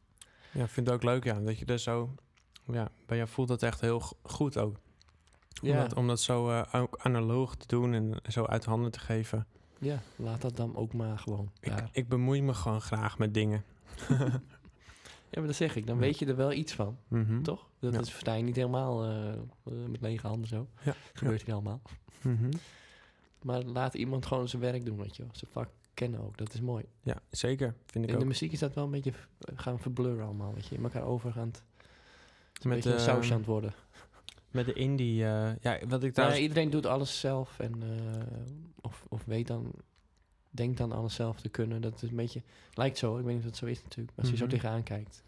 [0.52, 1.40] Ja, ik vind het ook leuk, ja.
[1.40, 2.16] Dat je er zo...
[2.72, 4.76] Ja, bij jou voelt dat echt heel goed ook.
[5.62, 5.82] Om, Ja.
[5.82, 9.48] dat, om dat zo ook analoog te doen en zo uit handen te geven.
[9.80, 13.64] Ja, laat dat dan ook maar gewoon Ik, ik bemoei me gewoon graag met dingen.
[15.34, 15.88] Ja, maar dat zeg ik.
[15.88, 16.02] Dan Ja.
[16.02, 17.42] weet je er wel iets van, Mhm.
[17.42, 17.70] toch?
[17.80, 18.00] Dat Ja.
[18.00, 19.40] is sta je niet helemaal eh, eh,
[19.90, 20.68] met lege handen zo.
[20.84, 20.96] Ja.
[21.14, 21.82] Gebeurt hier allemaal.
[22.22, 22.52] Mhm.
[23.42, 25.32] Maar laat iemand gewoon zijn werk doen, weet je wel.
[25.36, 26.84] Zijn vak kennen ook, dat is mooi.
[27.02, 27.76] Ja, zeker.
[27.86, 29.14] Vind ik In de muziek is dat wel een beetje
[29.56, 30.76] gaan verblurren allemaal, weet je.
[30.76, 31.64] In elkaar overgaand.
[32.62, 33.74] Een Met, beetje een eh, sausje aan het worden.
[34.52, 35.16] Met de indie...
[35.16, 36.42] ja, wat ik trouwens...
[36.42, 37.82] iedereen doet alles zelf en
[38.82, 39.72] of, of weet dan,
[40.56, 41.82] denkt dan alles zelf te kunnen.
[41.82, 42.42] Dat is een beetje,
[42.74, 44.44] lijkt zo, ik weet niet of het zo is natuurlijk, maar als je Mhm.
[44.52, 45.24] zo tegenaan kijkt.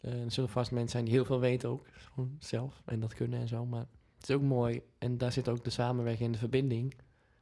[0.00, 3.14] Eh, er zullen vast mensen zijn die heel veel weten ook, gewoon zelf, en dat
[3.14, 3.66] kunnen en zo.
[3.66, 3.86] Maar
[4.18, 6.94] het is ook mooi, en daar zit ook de samenwerking en de verbinding.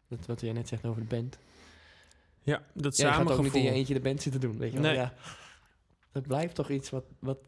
[0.08, 1.38] Dat wat jij net zegt over de band.
[2.42, 4.72] ja, dat Ja, je gaat ook niet in je eentje de band zitten doen, weet
[4.72, 4.90] je wel.
[4.90, 5.00] Nee.
[5.00, 5.14] Ja,
[6.12, 7.38] dat blijft toch iets wat, wat...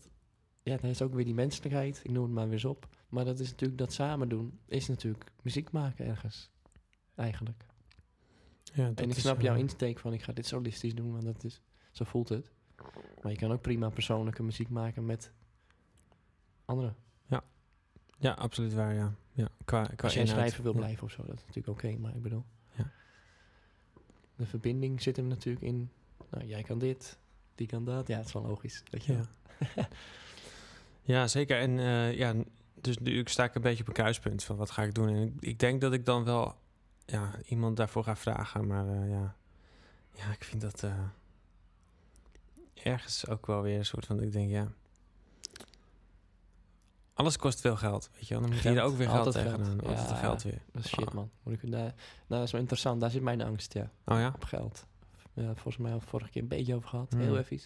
[0.62, 2.01] Ja, dan is ook weer die menselijkheid.
[2.05, 2.88] Ik noem het maar weer eens op.
[3.09, 4.59] Maar dat is natuurlijk dat samen doen.
[4.66, 6.51] Is natuurlijk muziek maken ergens.
[7.14, 7.64] Eigenlijk.
[8.72, 11.12] Ja, en ik is, snap eh, jouw insteek van ik ga dit solistisch doen.
[11.12, 12.50] Want dat is, zo voelt het.
[13.22, 15.32] Maar je kan ook prima persoonlijke muziek maken met
[16.64, 16.96] anderen.
[18.22, 19.14] Ja, absoluut waar, ja.
[19.32, 20.78] ja qua, qua Als je schrijver wil Ja.
[20.78, 21.22] blijven of zo.
[21.26, 21.96] Dat is natuurlijk oké.
[21.98, 22.44] maar ik bedoel...
[22.76, 22.90] Ja.
[24.37, 25.90] De verbinding zit hem natuurlijk in...
[26.30, 27.18] Nou, jij kan dit.
[27.54, 28.08] Die kan dat.
[28.08, 28.82] Ja, het is wel logisch.
[28.90, 29.12] Weet je.
[29.12, 29.88] Ja.
[31.14, 31.58] ja, zeker.
[31.58, 32.35] En eh, ja,
[32.80, 35.08] dus nu sta ik een beetje op een kruispunt van wat ga ik doen.
[35.08, 36.56] En ik, ik denk dat ik dan wel
[37.06, 38.66] ja, iemand daarvoor ga vragen.
[38.66, 39.34] Maar eh, ja.
[40.14, 40.98] ja, ik vind dat eh,
[42.82, 44.22] ergens ook wel weer een soort van...
[44.22, 44.72] Ik denk, ja...
[47.14, 48.42] Alles kost veel geld, weet je wel.
[48.42, 49.64] Dan moet je er ook weer geld tegenaan.
[49.64, 49.84] geld.
[49.86, 50.16] Altijd Ja.
[50.16, 50.62] geld weer.
[50.72, 51.14] Dat is shit, Ah.
[51.14, 51.30] man.
[51.42, 51.94] Moet ik, daar, nou,
[52.26, 53.00] dat is wel interessant.
[53.00, 53.90] Daar zit mijn angst, ja.
[54.04, 54.32] Oh ja?
[54.34, 54.86] Op geld.
[55.32, 57.10] Ja, volgens mij het vorige keer een beetje over gehad.
[57.10, 57.20] Hmm.
[57.20, 57.60] Heel even.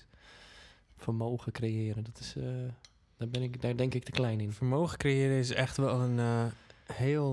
[0.96, 2.04] Vermogen creëren.
[2.04, 2.36] Dat is...
[2.36, 2.44] eh,
[3.16, 4.52] daar, ben ik, daar denk ik te klein in.
[4.52, 6.50] Vermogen creëren is echt wel een
[6.92, 7.32] heel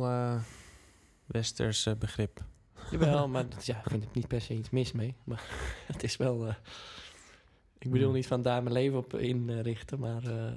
[1.26, 2.44] westers eh, begrip.
[2.92, 5.16] Jawel, maar dat, ja, ik vind het niet per se iets mis mee.
[5.24, 5.44] Maar
[5.94, 6.48] het is wel...
[6.48, 6.56] eh,
[7.80, 8.16] ik bedoel Hmm.
[8.16, 10.52] niet van daar mijn leven op inrichten, maar eh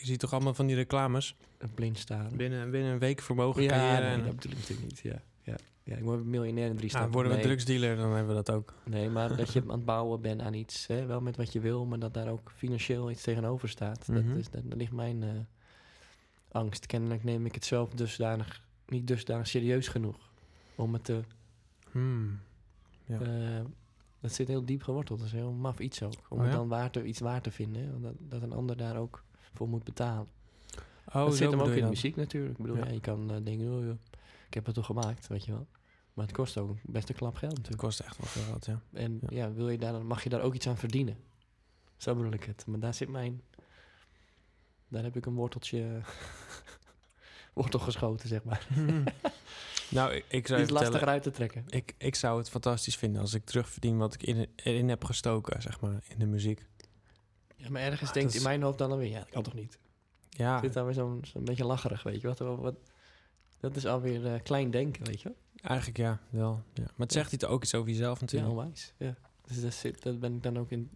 [0.00, 1.36] Je ziet toch allemaal van die reclames?
[1.74, 2.28] blind staan.
[2.36, 4.00] Binnen, binnen een week vermogen Ja, creëren.
[4.02, 4.98] nee, en, dat bedoel ik natuurlijk niet.
[4.98, 5.56] Ja, ja.
[5.84, 7.12] ja ik word miljonair in drie nou, stappen.
[7.12, 8.74] worden we nee, drugsdealer, dan hebben we dat ook.
[8.84, 11.60] Nee, maar dat je aan het bouwen bent aan iets, hè, wel met wat je
[11.60, 14.08] wil, maar dat daar ook financieel iets tegenover staat.
[14.08, 14.28] Mhm.
[14.28, 15.30] Dat is, dat, daar ligt mijn eh,
[16.52, 16.86] angst.
[16.86, 20.30] Kennelijk neem ik het zelf dusdanig, niet dusdanig serieus genoeg
[20.74, 21.20] om het te...
[21.90, 22.40] Hmm.
[23.04, 23.20] Ja.
[23.20, 23.64] eh,
[24.20, 25.18] dat zit heel diep geworteld.
[25.18, 26.12] Dat is heel maf iets ook.
[26.28, 27.90] Om Oh het dan waar te, iets waar te vinden.
[27.90, 30.28] want Dat, dat een ander daar ook voor moet betalen.
[31.06, 32.58] Oh, dat zit hem ook in de muziek natuurlijk.
[32.58, 32.84] Ik bedoel, Ja.
[32.84, 32.92] ja.
[32.92, 33.98] je kan eh, denken, oh, joh,
[34.46, 35.66] ik heb het toch gemaakt, weet je wel.
[36.14, 37.82] Maar het kost ook best een klap geld Het natuurlijk.
[37.82, 38.80] kost echt wel geld, ja.
[38.92, 39.28] En Ja.
[39.36, 41.16] ja, wil je daar, mag je daar ook iets aan verdienen.
[41.96, 42.66] Zo bedoel ik het.
[42.66, 43.42] Maar daar zit mijn...
[44.88, 46.00] Daar heb ik een worteltje...
[47.56, 48.66] wortel geschoten, zeg maar.
[49.90, 51.64] nou, ik, ik zou Die is lastiger uit te trekken.
[51.68, 55.62] ik, ik zou het fantastisch vinden als ik terugverdien wat ik in, erin heb gestoken,
[55.62, 56.66] zeg maar, in de muziek.
[57.56, 59.10] Ja, maar ergens Ah, denkt dat in mijn hoofd dan alweer...
[59.10, 59.78] Ja, dat kan toch niet?
[60.30, 62.76] Ja, Zit daar weer zo'n zo'n beetje lacherig, weet je wat, wat?
[63.60, 65.34] Dat is alweer eh, klein denken, weet je
[65.66, 66.62] eigenlijk ja, wel.
[66.74, 66.82] Ja.
[66.82, 68.52] Maar het zegt iets ook iets over jezelf Ja, natuurlijk.
[68.52, 68.92] onwijs.
[68.98, 69.16] Ja.
[69.46, 70.90] Dus dat, zit, dat ben ik dan ook in,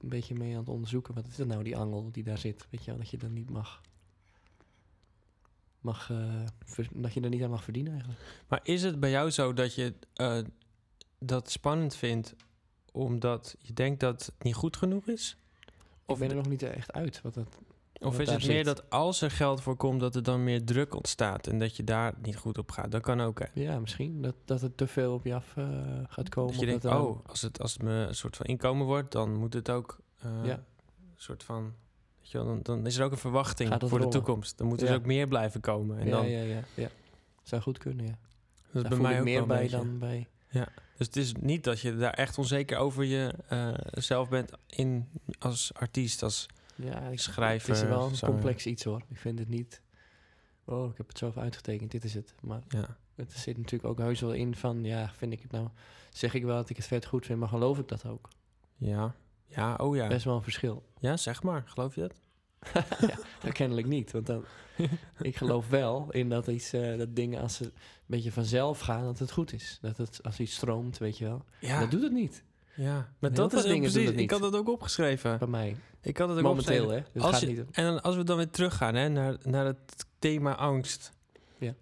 [0.00, 1.14] een beetje mee aan het onderzoeken.
[1.14, 2.66] Wat is dat nou, die angel die daar zit?
[2.70, 3.80] Weet je wel, dat je dan niet mag...
[5.80, 8.20] mag eh, dat je er niet aan mag verdienen eigenlijk.
[8.48, 10.38] Maar is het bij jou zo dat je eh,
[11.18, 12.34] dat spannend vindt
[12.92, 15.36] omdat je denkt dat het niet goed genoeg is?
[16.06, 17.20] Of ben er nog niet echt uit.
[17.22, 17.58] Wat dat,
[18.00, 18.64] Of wat is het meer zit.
[18.64, 21.84] dat als er geld voor komt, dat er dan meer druk ontstaat en dat je
[21.84, 22.90] daar niet goed op gaat?
[22.90, 23.46] Dat kan ook, hè?
[23.54, 24.22] Ja, misschien.
[24.22, 25.64] Dat, dat het te veel op je af eh,
[26.08, 26.50] gaat komen.
[26.52, 29.12] Dat je denkt, dat oh, als het, als het me een soort van inkomen wordt,
[29.12, 30.52] dan moet het ook Ja.
[30.54, 30.62] een
[31.16, 31.74] soort van...
[32.20, 34.58] Weet je wel, dan, dan is er ook een verwachting voor de toekomst.
[34.58, 34.94] Dan moet er Ja.
[34.94, 35.98] ook meer blijven komen.
[35.98, 36.88] En ja, dan, ja, ja, ja.
[37.42, 38.18] Zou goed kunnen, ja.
[38.72, 40.28] dat is Daar bij mij ook meer bij dan bij...
[40.96, 45.74] Dus het is niet dat je daar echt onzeker over jezelf zelf bent in, als
[45.74, 47.68] artiest, als Ja, ik, schrijver.
[47.68, 48.34] het is wel een zanger.
[48.34, 49.02] complex iets hoor.
[49.08, 49.80] Ik vind het niet...
[50.64, 52.34] Oh, ik heb het even uitgetekend, dit is het.
[52.40, 52.96] Maar Ja.
[53.14, 55.68] Het zit natuurlijk ook heus wel in van, ja, vind ik het nou...
[56.10, 58.28] Zeg ik wel dat ik het vet goed vind, maar geloof ik dat ook?
[58.76, 59.14] Ja.
[59.50, 60.06] Ja, oh ja.
[60.08, 60.82] Best wel een verschil.
[60.98, 61.62] Ja, zeg maar.
[61.66, 62.14] Geloof je dat?
[63.08, 64.10] ja, dat kennelijk niet.
[64.12, 64.44] Want dan,
[65.20, 67.72] ik geloof wel in dat, iets, eh, dat dingen als ze een
[68.06, 69.78] beetje vanzelf gaan, dat het goed is.
[69.80, 71.44] Dat het als iets stroomt, weet je wel.
[71.60, 71.80] Ja.
[71.80, 73.12] Dat doet het niet Ja.
[73.18, 74.10] Maar dat is dingen precies...
[74.10, 75.38] Ik had dat ook opgeschreven.
[75.38, 75.76] bij mij.
[76.02, 77.06] Ik had het ook Momenteel, opgeschreven.
[77.06, 77.12] hè?
[77.12, 79.36] Dus Als gaat je- niet om- En dan, als we dan weer teruggaan hè, naar,
[79.42, 81.12] naar het thema angst.
[81.58, 81.74] Ja.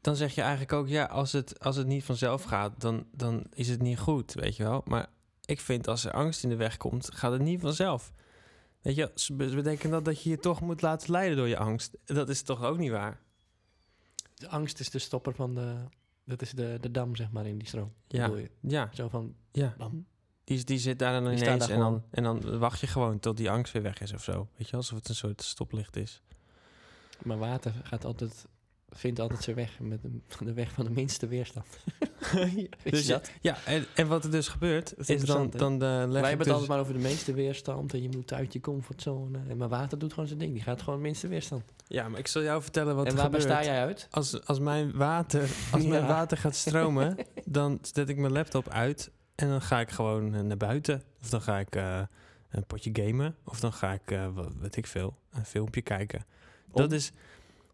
[0.00, 3.44] Dan zeg je eigenlijk ook, ja, als het, als het niet vanzelf gaat, dan, dan
[3.54, 4.82] is het niet goed, weet je wel.
[4.84, 5.06] Maar
[5.50, 8.12] ik vind als er angst in de weg komt, gaat het niet vanzelf.
[8.82, 11.56] Weet je, ze be- betekent dat dat je je toch moet laten leiden door je
[11.56, 11.96] angst.
[12.04, 13.20] Dat is toch ook niet waar?
[14.34, 15.76] De angst is de stopper van de...
[16.24, 17.92] Dat is de, de dam, zeg maar, in die stroom.
[18.06, 18.26] Ja.
[18.26, 18.50] je?
[18.60, 19.74] Ja, Zo van, ja.
[19.78, 20.06] bam.
[20.44, 23.18] Die, die zit daar dan Die ineens daar en, dan, en dan wacht je gewoon
[23.18, 24.48] tot die angst weer weg is of zo.
[24.56, 26.22] Weet je, alsof het een soort stoplicht is.
[27.22, 28.46] Maar water gaat altijd,
[28.92, 29.80] vindt altijd zijn weg.
[29.80, 30.10] Met de,
[30.44, 31.66] de weg van de minste weerstand.
[32.82, 33.30] Dus je dat?
[33.40, 36.38] Ja, en, en wat er dus gebeurt, is is, dan, dan leg Wij hebben het
[36.38, 36.48] dus...
[36.48, 37.94] altijd maar over de meeste weerstand.
[37.94, 39.38] En je moet uit je comfortzone.
[39.48, 40.52] En maar water doet gewoon zijn ding.
[40.52, 41.62] Die gaat gewoon minste weerstand.
[41.86, 43.46] Ja, maar ik zal jou vertellen wat en er waar gebeurt.
[43.46, 44.08] besta jij uit?
[44.10, 49.10] Als, als mijn water, als mijn water gaat stromen, dan zet ik mijn laptop uit
[49.34, 51.02] en dan ga ik gewoon eh, naar buiten.
[51.22, 52.00] Of dan ga ik eh,
[52.50, 53.36] een potje gamen.
[53.44, 56.24] Of dan ga ik, eh, wat weet ik veel, een filmpje kijken.
[56.70, 57.12] Om- dat, is,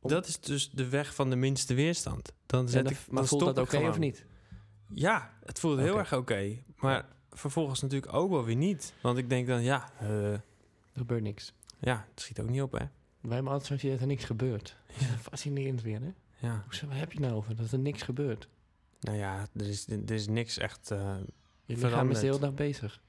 [0.01, 2.33] om- dat is dus de weg van de minste weerstand.
[2.47, 4.25] Dan zet ik, dan maar voelt dat oké of niet?
[4.95, 6.57] Ja, het voelt heel erg oké.
[6.77, 8.95] Maar vervolgens natuurlijk ook wel weer niet.
[9.01, 10.43] Want ik denk dan, ja, eh, Er
[10.93, 11.53] gebeurt niks.
[11.79, 12.85] ja, het schiet ook niet op, hè.
[13.21, 14.77] Wij hebben altijd zo'n idee dat er niks gebeurt.
[14.99, 15.07] Ja.
[15.07, 16.13] Fascinerend weer, hè?
[16.47, 17.57] Ja, Hoezo, waar heb je nou over?
[17.57, 18.49] Dat er niks gebeurt.
[19.01, 20.91] nou ja, er is, er is niks echt...
[20.91, 21.17] eh,
[21.65, 23.01] Je lichaam is de hele dag bezig.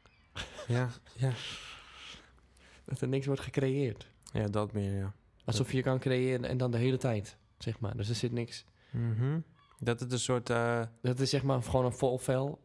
[0.68, 1.32] ja, ja.
[2.86, 4.08] Dat er niks wordt gecreëerd.
[4.34, 5.14] ja, dat meer, ja.
[5.48, 7.98] Alsof je kan creëren en dan de hele tijd, zeg maar.
[7.98, 8.66] Dus er zit niks.
[8.92, 9.40] Mhm.
[9.80, 10.50] Dat het een soort...
[10.50, 12.60] eh, Dat is zeg maar gewoon een vol vel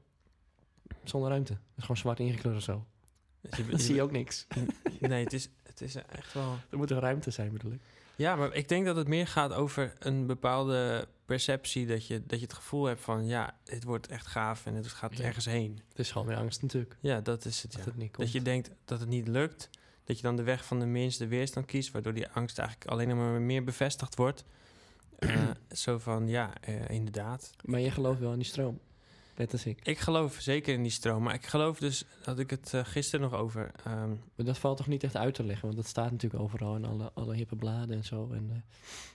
[1.04, 1.52] zonder ruimte.
[1.52, 2.86] Dat is gewoon zwart ingekleurd of zo.
[3.40, 4.46] je- Dan zie je ook niks.
[5.00, 6.56] Nee, het is, het is echt wel...
[6.70, 7.80] Er moet een ruimte zijn, bedoel ik.
[8.16, 11.86] Ja, maar ik denk dat het meer gaat over een bepaalde perceptie.
[11.86, 14.88] Dat je, dat je het gevoel hebt van, ja, het wordt echt gaaf en het
[14.88, 15.24] gaat Ja.
[15.24, 15.80] ergens heen.
[15.88, 16.96] Het is gewoon weer angst natuurlijk.
[17.00, 17.86] Ja, dat is het, Dat ja.
[17.86, 18.22] het niet komt.
[18.26, 19.70] Dat je denkt dat het niet lukt.
[20.04, 21.90] Dat je dan de weg van de minste weerstand kiest.
[21.90, 24.44] Waardoor die angst eigenlijk alleen maar meer bevestigd wordt.
[25.18, 27.50] Eh, zo van, ja, eh, inderdaad.
[27.64, 28.80] Maar je gelooft wel in die stroom.
[29.36, 29.80] Net als ik.
[29.86, 31.22] Ik geloof zeker in die stroom.
[31.22, 33.70] Maar ik geloof dus, had ik het eh, gisteren nog over.
[33.84, 35.64] ehm, Maar dat valt toch niet echt uit te leggen?
[35.64, 38.30] Want dat staat natuurlijk overal in alle, alle hippe bladen en zo.
[38.32, 38.64] En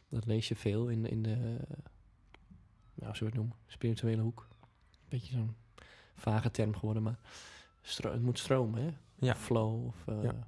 [0.09, 1.57] dat lees je veel in, in de,
[2.93, 4.47] nou, zo het noemen, spirituele hoek.
[5.09, 5.55] Beetje zo'n
[6.15, 7.19] vage term geworden, maar
[7.97, 8.89] het moet stromen, hè?
[9.15, 9.35] Ja.
[9.35, 9.95] Flow, of...
[10.05, 10.47] Ja.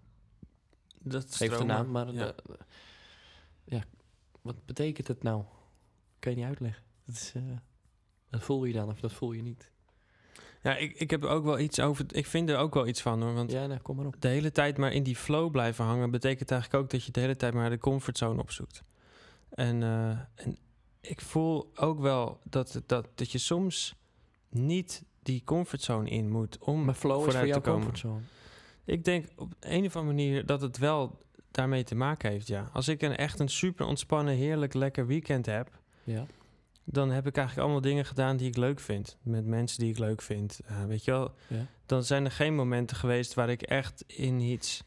[1.09, 2.25] Dat Geef de naam, maar ja.
[2.25, 2.33] ja.
[3.63, 3.83] ja,
[4.41, 5.43] wat betekent het nou?
[6.19, 6.83] Kan je niet uitleggen.
[7.05, 7.41] Dat, is, eh,
[8.29, 9.71] dat voel je dan of dat voel je niet.
[10.63, 12.05] Ja, ik, ik heb ook wel iets over.
[12.11, 13.33] Ik vind er ook wel iets van hoor.
[13.33, 14.15] Want Ja, nou, kom maar op.
[14.21, 17.19] de hele tijd maar in die flow blijven hangen, betekent eigenlijk ook dat je de
[17.19, 18.83] hele tijd maar de comfortzone opzoekt.
[19.49, 20.09] En, eh,
[20.45, 20.57] en
[21.01, 23.95] ik voel ook wel dat, dat, dat je soms
[24.49, 27.81] niet die comfortzone in moet om Maar flow is voor jou te komen.
[27.81, 28.21] comfortzone.
[28.89, 31.17] Ik denk op een of andere manier dat het wel
[31.51, 32.69] daarmee te maken heeft, ja.
[32.73, 35.69] Als ik een echt een super ontspannen, heerlijk, lekker weekend heb,
[36.03, 36.25] Ja.
[36.83, 39.17] dan heb ik eigenlijk allemaal dingen gedaan die ik leuk vind.
[39.21, 40.59] Met mensen die ik leuk vind.
[40.65, 41.65] Eh, weet je wel, ja.
[41.85, 44.83] dan zijn er geen momenten geweest waar ik echt in iets.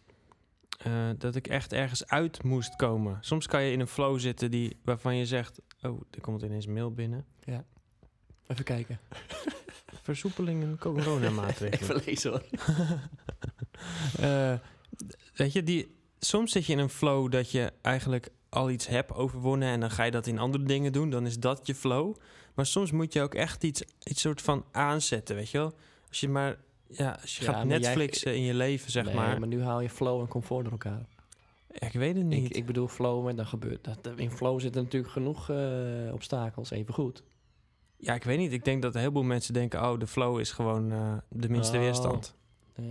[0.79, 3.19] eh, dat ik echt ergens uit moest komen.
[3.21, 6.67] Soms kan je in een flow zitten die, waarvan je zegt: Oh, er komt ineens
[6.67, 7.25] mail binnen.
[8.47, 8.99] Even kijken.
[10.03, 11.81] Versoepelingen coronamaatregelen.
[12.01, 12.43] Even lezen hoor.
[14.21, 14.53] Eh,
[15.35, 19.15] weet je, die, soms zit je in een flow dat je eigenlijk al iets hebt
[19.15, 21.11] overwonnen en dan ga je dat in andere dingen doen.
[21.11, 22.15] Dan is dat je flow.
[22.55, 25.73] Maar soms moet je ook echt iets, iets soort van aanzetten, weet je wel.
[26.09, 29.15] Als je maar, ja, als je Ja, gaat jij- Netflixen in je leven, zeg Nee,
[29.15, 29.39] maar.
[29.39, 31.07] maar nu haal je flow en comfort door elkaar.
[31.75, 32.45] Ja, ik weet het niet.
[32.51, 34.13] Ik, ik bedoel flow en dan gebeurt dat.
[34.17, 37.23] In flow zitten natuurlijk genoeg eh, obstakels, even goed.
[37.97, 38.53] Ja, ik weet niet.
[38.53, 39.83] Ik denk dat een heleboel mensen denken...
[39.91, 41.83] oh, de flow is gewoon eh, de minste Oh.
[41.83, 42.35] weerstand.
[42.75, 42.85] Eh,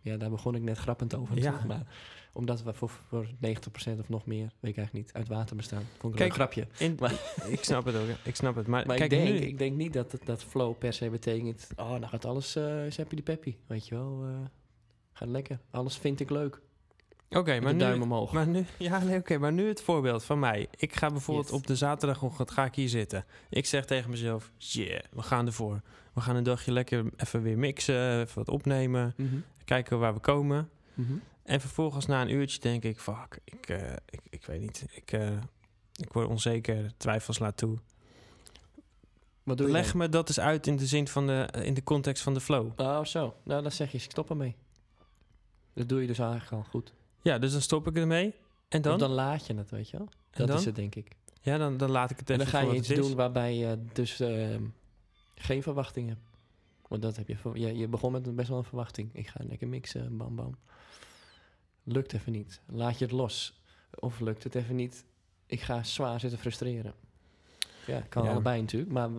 [0.00, 1.38] ja, daar begon ik net grappend over.
[1.38, 1.60] Ja.
[1.66, 1.86] Maar
[2.32, 5.82] omdat we voor, voor 90% of nog meer, weet ik eigenlijk niet, uit water bestaan.
[5.98, 6.66] Vond ik Kijk, een grapje.
[6.78, 8.66] In, Maar- ik snap het ook, ik snap het.
[8.66, 9.46] Maar, Maar kijk, ik, denk, nu...
[9.46, 11.68] ik denk niet dat, dat flow per se betekent...
[11.76, 12.64] oh, nou gaat alles uh,
[12.96, 14.24] happy de peppy, weet je wel.
[14.24, 14.34] eh,
[15.12, 15.58] gaat lekker.
[15.70, 16.60] Alles vind ik leuk.
[17.34, 17.78] Oké, maar de nu...
[17.78, 18.32] duim omhoog.
[18.32, 20.68] Maar nu, ja, nee, oké, maar nu het voorbeeld van mij.
[20.76, 21.56] Ik ga bijvoorbeeld Yes.
[21.56, 23.24] op de zaterdagochtend ga ik hier zitten.
[23.48, 25.80] Ik zeg tegen mezelf, yeah, we gaan ervoor.
[26.12, 30.20] We gaan een dagje lekker even weer mixen, even wat opnemen, Mhm, kijken waar we
[30.20, 30.70] komen.
[30.94, 31.12] mhm.
[31.42, 34.84] En vervolgens na een uurtje denk ik, fuck, ik, eh, ik, ik weet niet.
[34.90, 35.28] Ik, eh,
[35.96, 37.78] ik word onzeker, twijfels laat toe.
[39.42, 39.96] Wat doe je Leg dan?
[39.96, 42.70] me dat eens uit in de zin van de, in de context van de flow.
[42.76, 43.34] Oh, zo.
[43.42, 44.56] Nou, dan zeg je, ik stop ermee.
[45.74, 46.92] Dat doe je dus eigenlijk al goed.
[47.24, 48.34] Ja, dus dan stop ik ermee.
[48.68, 48.92] En dan?
[48.92, 50.08] Of dan laat je het, weet je wel.
[50.30, 50.56] Dat dan?
[50.56, 51.16] is het, denk ik.
[51.40, 54.20] Ja, dan, dan laat ik het En dan ga je iets doen waarbij je dus
[54.20, 54.62] ehm,
[55.34, 56.20] geen verwachting hebt.
[56.88, 57.76] Want dat heb je, je.
[57.76, 59.10] Je begon met een best wel een verwachting.
[59.12, 60.56] Ik ga lekker mixen, bam bam.
[61.82, 62.60] Lukt even niet.
[62.66, 63.60] Laat je het los.
[63.94, 65.04] Of lukt het even niet.
[65.46, 66.94] Ik ga zwaar zitten frustreren.
[67.86, 68.30] Ja, kan Ja.
[68.30, 68.92] allebei natuurlijk.
[68.92, 69.10] Maar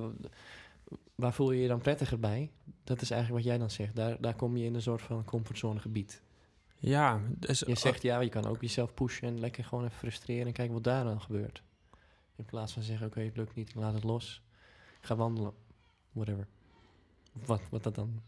[1.16, 2.52] waar voel je je dan prettiger bij?
[2.84, 3.96] Dat is eigenlijk wat jij dan zegt.
[3.96, 6.22] Daar, daar kom je in een soort van comfortzone gebied.
[6.78, 10.48] Ja, dus, Je zegt ja, je kan ook jezelf pushen en lekker gewoon even frustreren
[10.48, 11.64] en kijken wat daar dan gebeurt.
[12.36, 14.42] In plaats van zeggen, oké, het lukt niet, ik laat het los.
[15.00, 15.54] Ik ga wandelen.
[16.12, 16.48] Whatever.
[17.46, 18.22] Wat, wat dat dan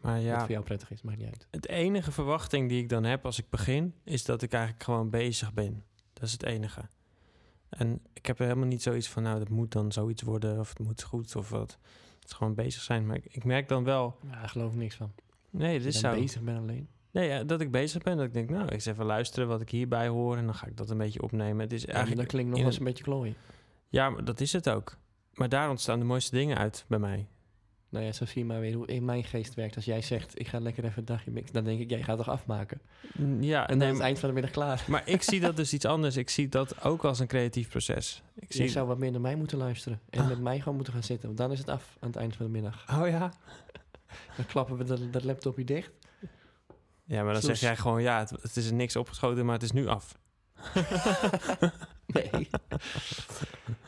[0.00, 1.46] maar wat ja, voor jou prettig is, maakt niet uit.
[1.50, 5.10] het enige verwachting die ik dan heb als ik begin, is dat ik eigenlijk gewoon
[5.10, 5.84] bezig ben.
[6.12, 6.88] Dat is het enige.
[7.68, 10.68] En ik heb er helemaal niet zoiets van, nou, dat moet dan zoiets worden, of
[10.68, 11.78] het moet goed, of wat.
[12.20, 13.06] Het is gewoon bezig zijn.
[13.06, 15.12] Maar ik, ik merk dan wel, Ja, daar geloof ik niks van.
[15.50, 16.14] nee, Als is zo.
[16.14, 16.88] bezig bent alleen.
[17.14, 19.70] Nee, ja, dat ik bezig ben, dat ik denk, nou, eens even luisteren wat ik
[19.70, 21.60] hierbij hoor, en dan ga ik dat een beetje opnemen.
[21.60, 23.34] Het is Ja, eigenlijk, dat klinkt nog eens een- een beetje klooien.
[23.88, 24.96] ja, maar dat is het ook.
[25.32, 27.26] Maar daar ontstaan de mooiste dingen uit bij mij.
[27.88, 29.76] Nou ja, zo zie je maar weer hoe in mijn geest werkt.
[29.76, 32.16] Als jij zegt, ik ga lekker even een dagje mixen, dan denk ik, jij gaat
[32.16, 32.80] toch afmaken?
[33.14, 34.84] Mm, Ja, En dan nee, is het eind van de middag klaar.
[34.88, 36.16] Maar ik zie dat dus iets anders.
[36.16, 38.22] Ik zie dat ook als een creatief proces.
[38.34, 38.68] Ik Je zie...
[38.68, 40.00] zou wat meer naar mij moeten luisteren.
[40.10, 40.28] En Ah.
[40.28, 41.26] met mij gewoon moeten gaan zitten.
[41.26, 43.00] Want dan is het af aan het eind van de middag.
[43.00, 43.32] Oh ja?
[44.36, 45.90] Dan klappen we dat, dat laptopje dicht.
[47.04, 49.72] Ja, maar dan zeg jij gewoon, ja, het, het is niks opgeschoten, maar het is
[49.72, 50.18] nu af.
[52.06, 52.48] Nee.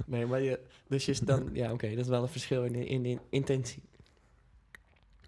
[0.07, 0.61] nee, maar je...
[0.89, 1.51] Dus je is dan...
[1.53, 3.83] Ja, oké, dat is wel een verschil in, in, in intentie.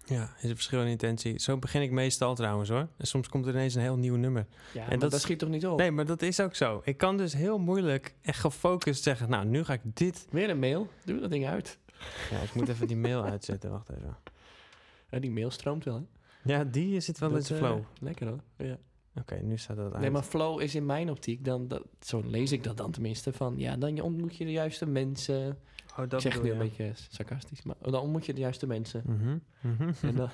[0.05, 1.39] Ja, is een verschil in intentie.
[1.39, 2.87] Zo begin ik meestal trouwens hoor.
[2.97, 4.45] En soms komt er ineens een heel nieuw nummer.
[4.73, 5.77] Ja, En maar dat dat, schiet toch niet op?
[5.77, 6.81] Nee, maar dat is ook zo.
[6.83, 10.27] Ik kan dus heel moeilijk echt gefocust zeggen, nou, nu ga ik dit...
[10.29, 10.87] Weer een mail.
[11.05, 11.77] Doe dat ding uit.
[12.31, 13.71] Ja, ik moet even die mail uitzetten.
[13.71, 14.17] Wacht even.
[15.09, 16.01] Ja, die mail stroomt wel, hè?
[16.43, 17.83] Ja, die zit wel in Dat, zijn eh, flow.
[17.99, 18.43] lekker, hoor.
[18.57, 18.77] Ja.
[19.15, 20.01] Oké, nu staat dat uit.
[20.01, 21.67] Nee, maar flow is in mijn optiek dan...
[21.67, 23.33] Dat, zo lees ik dat dan tenminste.
[23.33, 25.57] Van, ja, dan ontmoet je de juiste mensen.
[25.91, 26.69] oh, dat ik zeg nu bedoel een je.
[26.69, 27.63] beetje sarcastisch.
[27.63, 29.03] Maar dan ontmoet je de juiste mensen.
[29.05, 29.91] Mhm, mhm.
[30.01, 30.29] En dan,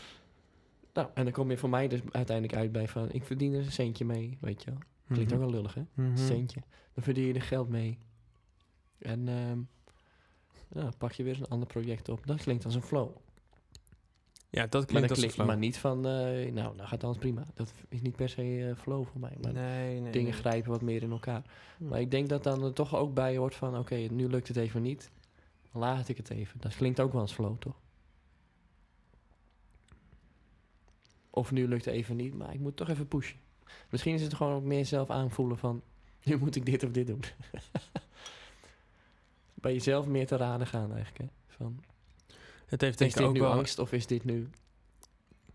[0.94, 3.12] nou, en dan kom je voor mij dus uiteindelijk uit bij van...
[3.12, 4.80] Ik verdien er een centje mee, weet je wel.
[5.08, 5.82] Klinkt ook wel lullig, hè?
[5.94, 6.16] Mhm.
[6.16, 6.60] Centje.
[6.94, 7.98] Dan verdien je er geld mee.
[8.98, 9.58] En ehm
[10.68, 12.26] nou, pak je weer een ander project op.
[12.26, 13.16] Dat klinkt als een flow.
[14.52, 15.46] Ja, dat Maar, klinkt als flow.
[15.46, 17.46] maar niet van, eh, nou, nou gaat alles prima.
[17.54, 19.36] Dat is niet per se eh, flow voor mij.
[19.42, 20.12] Maar nee, nee.
[20.12, 20.40] dingen nee.
[20.40, 21.42] grijpen wat meer in elkaar.
[21.78, 21.88] Hm.
[21.88, 23.78] Maar ik denk dat dan er toch ook bij hoort van...
[23.78, 25.10] Oké, nu lukt het even niet.
[25.70, 26.60] Laat ik het even.
[26.60, 27.80] Dat klinkt ook wel als flow, toch?
[31.30, 33.38] Of nu lukt het even niet, maar ik moet toch even pushen.
[33.90, 35.82] Misschien is het gewoon ook meer zelf aanvoelen van...
[36.24, 37.22] Nu moet ik dit of dit doen.
[39.62, 41.26] bij jezelf meer te raden gaan eigenlijk, hè?
[41.46, 41.80] Van,
[42.72, 43.52] Het heeft is denk ik dit ook nu wel...
[43.52, 44.48] angst of is dit nu...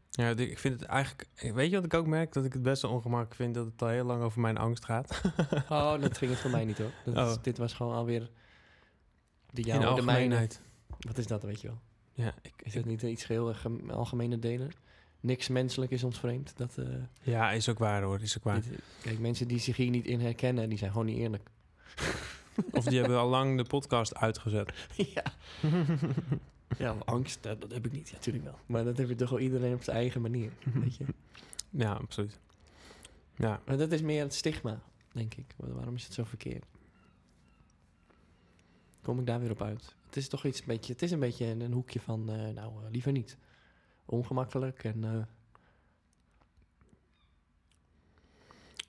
[0.09, 1.27] Ja, ik vind het eigenlijk...
[1.53, 2.33] Weet je wat ik ook merk?
[2.33, 4.85] Dat ik het best wel ongemakkelijk vind dat het al heel lang over mijn angst
[4.85, 5.21] gaat.
[5.69, 6.91] Oh, dat ging het voor mij niet hoor.
[7.05, 7.43] Dat is- Oh.
[7.43, 8.29] dit was gewoon alweer...
[9.51, 10.47] De In jouwe, de mijne.
[10.99, 11.79] Wat is dat, weet je wel?
[12.13, 14.71] Ja, ik, Is dat niet iets geheel gem- algemene delen?
[15.19, 16.53] Niks menselijk is ons vreemd.
[16.57, 16.85] Dat, eh,
[17.21, 18.21] ja, is ook waar hoor.
[18.21, 18.61] Is ook waar.
[18.61, 21.49] dit- kijk, mensen die zich hier niet in herkennen, die zijn gewoon niet eerlijk.
[22.71, 24.73] Of die hebben al lang de podcast uitgezet.
[24.95, 25.23] ja.
[26.77, 28.09] ja, angst, dat, dat heb ik niet.
[28.09, 28.59] Ja, natuurlijk wel.
[28.65, 31.05] Maar dat heb je toch wel iedereen op zijn eigen manier, weet je.
[31.69, 32.39] Ja, absoluut.
[33.35, 35.53] Ja, Maar dat is meer het stigma, denk ik.
[35.57, 36.65] Wa- Waarom is het zo verkeerd?
[39.01, 39.95] Kom ik daar weer op uit?
[40.05, 42.35] Het is toch iets een beetje, het is een beetje een, een hoekje van, eh,
[42.53, 43.37] nou, eh, liever niet.
[44.05, 45.21] Ongemakkelijk en eh,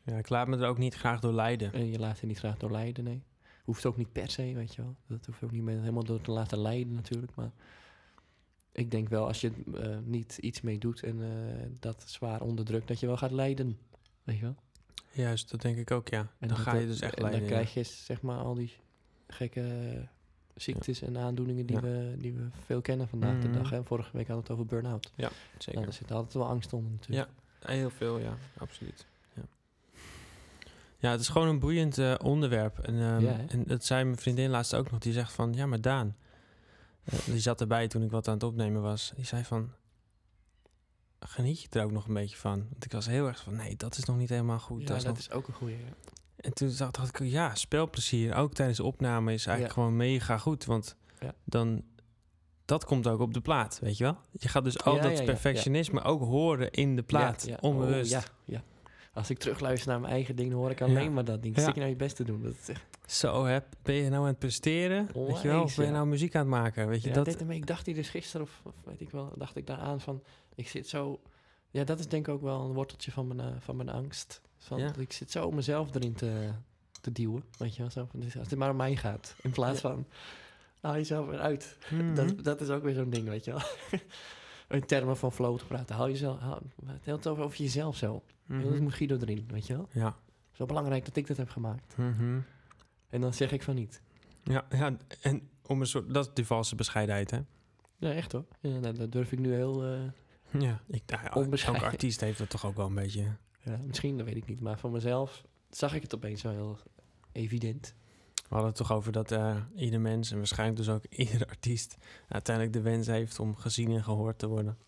[0.05, 1.73] ja, ik laat me er ook niet graag door leiden.
[1.73, 3.23] En je laat je niet graag door leiden, nee.
[3.69, 4.95] Hoeft ook niet per se, weet je wel.
[5.07, 7.35] Dat hoeft ook niet meer helemaal door te laten leiden natuurlijk.
[7.35, 7.51] Maar
[8.73, 12.89] ik denk wel, als je eh, niet iets mee doet en eh, dat zwaar onderdrukt,
[12.89, 13.79] dat je wel gaat lijden.
[14.25, 14.55] Weet je wel?
[15.11, 16.27] Juist, dat denk ik ook, ja.
[16.39, 17.41] En dan ga je dus echt en leiden.
[17.49, 17.55] dan ja.
[17.57, 18.73] krijg je zeg maar al die
[19.27, 20.07] gekke
[20.55, 21.83] ziektes en aandoeningen die, Ja.
[21.83, 23.57] we, die we veel kennen vandaag de Mhm.
[23.59, 23.71] dag.
[23.71, 23.85] Hè?
[23.85, 25.13] Vorige week hadden we het over burn-out.
[25.17, 25.33] Zeker.
[25.73, 27.29] Nou, daar zit altijd wel angst onder natuurlijk.
[27.61, 28.37] Heel veel, ja.
[28.59, 29.07] Absoluut.
[30.99, 32.79] Ja, het is gewoon een boeiend eh, onderwerp.
[32.79, 35.01] En, ehm, Ja, en dat zei mijn vriendin laatst ook nog.
[35.01, 36.17] Die zegt van, ja, maar Daan...
[37.05, 39.13] eh, die zat erbij toen ik wat aan het opnemen was.
[39.17, 39.73] Die zei van...
[41.21, 42.67] Geniet je er ook nog een beetje van?
[42.71, 44.81] Want ik was heel erg van, nee, dat is nog niet helemaal goed.
[44.81, 45.23] Ja, dat is dat nog...
[45.23, 45.75] is ook een goede.
[46.37, 50.65] En toen dacht, ik, ja, spelplezier, ook tijdens de opname, is eigenlijk gewoon mega goed.
[50.65, 50.97] Want
[51.45, 51.83] dan,
[52.65, 54.17] dat komt ook op de plaat, weet je wel?
[54.31, 58.15] Je gaat dus al dat perfectionisme ook horen in de plaat, onbewust.
[58.15, 58.63] Oh, ja, ja.
[59.13, 61.11] Als ik terugluister naar mijn eigen ding, hoor ik alleen Ja.
[61.11, 61.57] maar dat ding.
[61.57, 61.63] Ja.
[61.63, 62.43] Stik je nou je best te doen.
[62.43, 62.85] Dat is echt...
[63.07, 65.09] Zo, hè, ben je nou aan het presteren?
[65.15, 65.63] weet je wel?
[65.63, 66.89] Of ben je nou muziek aan het maken?
[66.89, 67.25] Weet je, Ja, dat...
[67.25, 70.01] dit, ik dacht hier dus gisteren, of, of weet ik wel, dacht ik daar aan
[70.01, 70.23] van,
[70.55, 71.21] ik zit zo...
[71.71, 74.41] Ja, dat is denk ik ook wel een worteltje van mijn, eh, van mijn angst.
[74.59, 74.81] Van.
[74.99, 76.51] Ik zit zo mezelf erin te,
[77.01, 77.91] te duwen, weet je wel.
[77.91, 80.07] Zo, van, dus als het maar om mij gaat, in plaats van,
[80.81, 81.77] haal jezelf eruit.
[81.91, 82.15] Mhm.
[82.15, 83.61] Dat, dat is ook weer zo'n ding, weet je wel.
[84.79, 85.95] In termen van flow te praten.
[85.97, 86.63] Hou jezelf, hou,
[87.03, 88.23] het over, over jezelf zo.
[88.49, 88.63] Mhm.
[88.71, 89.89] Dat moet Guido erin, weet je wel.
[89.93, 90.17] Ja.
[90.53, 91.97] Zo belangrijk dat ik dat heb gemaakt.
[91.97, 92.39] Mhm.
[93.09, 94.03] En dan zeg ik van niet.
[94.43, 94.67] ja.
[94.71, 96.15] Ja, en om een soort...
[96.15, 97.39] Dat is die valse bescheidenheid, hè?
[97.97, 98.45] Ja, echt hoor.
[98.61, 99.85] Ja, nou, dat durf ik nu heel...
[99.85, 100.01] eh,
[100.61, 100.81] Ja.
[100.87, 103.37] Ik, nou elke artiest heeft dat toch ook wel een beetje...
[103.61, 104.61] Ja, misschien, dat weet ik niet.
[104.61, 106.79] Maar van mezelf zag ik het opeens zo heel
[107.33, 107.95] evident.
[108.35, 111.97] We hadden het toch over dat eh, ieder mens, en waarschijnlijk dus ook iedere artiest...
[112.29, 114.79] uiteindelijk de wens heeft om gezien en gehoord te worden.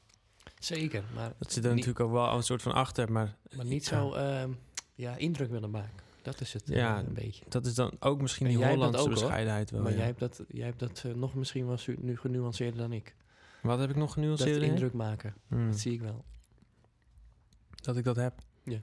[0.60, 3.36] Zeker, maar, Dat zit er niet, natuurlijk ook wel een soort van achter, maar...
[3.56, 4.50] maar niet zo ehm,
[4.94, 5.98] ja, indruk willen maken.
[6.22, 7.44] Dat is het eh, Ja, een beetje.
[7.48, 9.82] Dat is dan ook misschien En die dat Hollandse ook, bescheidenheid wel.
[9.82, 9.96] maar ja.
[9.96, 13.14] jij hebt dat, jij hebt dat eh, nog misschien wel nu genuanceerder dan ik.
[13.62, 14.62] Wat heb ik nog Dat genuanceerd?
[14.62, 15.70] indruk maken, Hmm.
[15.70, 16.24] dat zie ik wel.
[17.74, 18.34] Dat ik dat heb?
[18.64, 18.78] Ja.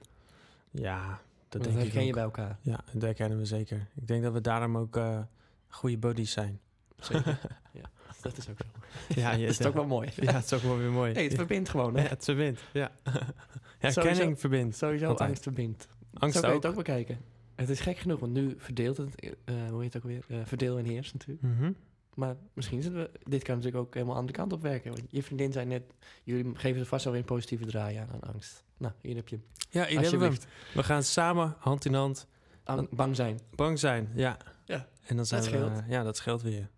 [0.70, 1.18] Ja, dat,
[1.48, 2.58] Dat, denk ik herken je bij elkaar.
[2.62, 3.88] Ja, dat herkennen we zeker.
[3.94, 5.20] Ik denk dat we daarom ook eh,
[5.68, 6.60] goede buddies zijn.
[6.98, 7.40] Zeker.
[7.80, 8.77] ja, dat is ook zo.
[9.14, 10.08] Ja, je, dat is ook wel mooi.
[10.16, 11.12] Ja, het is ook wel weer mooi.
[11.12, 12.02] Hey, het verbindt gewoon, hè?
[12.02, 12.60] Ja, het verbindt.
[12.72, 12.90] Ja.
[13.04, 13.10] ja,
[13.90, 14.00] Sowieso.
[14.00, 14.76] kenning verbindt.
[14.76, 15.88] Sowieso angst verbindt.
[16.14, 16.62] Angst Zo kan je ook.
[16.62, 17.18] het ook bekijken.
[17.54, 19.14] Het is gek genoeg, want nu verdeelt het,
[19.44, 20.24] eh, hoe heet het ook weer?
[20.28, 21.42] Eh, verdeel en heers natuurlijk.
[21.42, 21.72] Mhm.
[22.14, 24.90] Maar misschien zitten we, dit kan natuurlijk ook helemaal aan de kant op werken.
[24.90, 25.82] Want je vriendin zei net,
[26.24, 28.64] jullie geven er vast wel weer een positieve draai aan, aan angst.
[28.76, 29.38] Nou, hier heb je
[29.70, 30.38] Ja, hier hebben we.
[30.74, 32.26] We gaan samen hand in hand
[32.64, 33.40] Ang- bang zijn.
[33.54, 34.08] bang zijn.
[34.14, 34.36] Ja.
[34.64, 35.72] Ja, En dan zijn dat we, scheelt.
[35.80, 36.68] eh, ja, dat scheelt weer.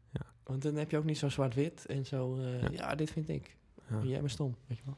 [0.51, 2.68] Want dan heb je ook niet zo zwart-wit en zo, eh, Ja.
[2.72, 2.94] ja.
[2.94, 3.57] dit vind ik.
[3.90, 4.01] Ja.
[4.03, 4.96] Jij bent stom, weet je wel.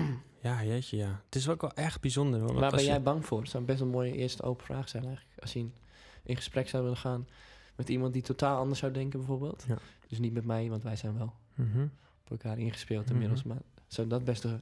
[0.42, 1.22] ja, jeetje, ja.
[1.24, 2.40] Het is ook wel echt bijzonder.
[2.40, 3.40] Hoor, Waar ben je- jij bang voor?
[3.40, 5.40] Dat zou best een mooie eerste open vraag zijn eigenlijk.
[5.40, 5.74] Als je in,
[6.22, 7.28] in gesprek zou willen gaan
[7.76, 9.64] met iemand die totaal anders zou denken bijvoorbeeld.
[9.68, 9.78] Ja.
[10.08, 11.82] Dus niet met mij, want wij zijn wel Mhm.
[12.24, 13.12] op elkaar ingespeeld Mhm.
[13.12, 13.42] inmiddels.
[13.42, 14.60] Maar zou dat best een,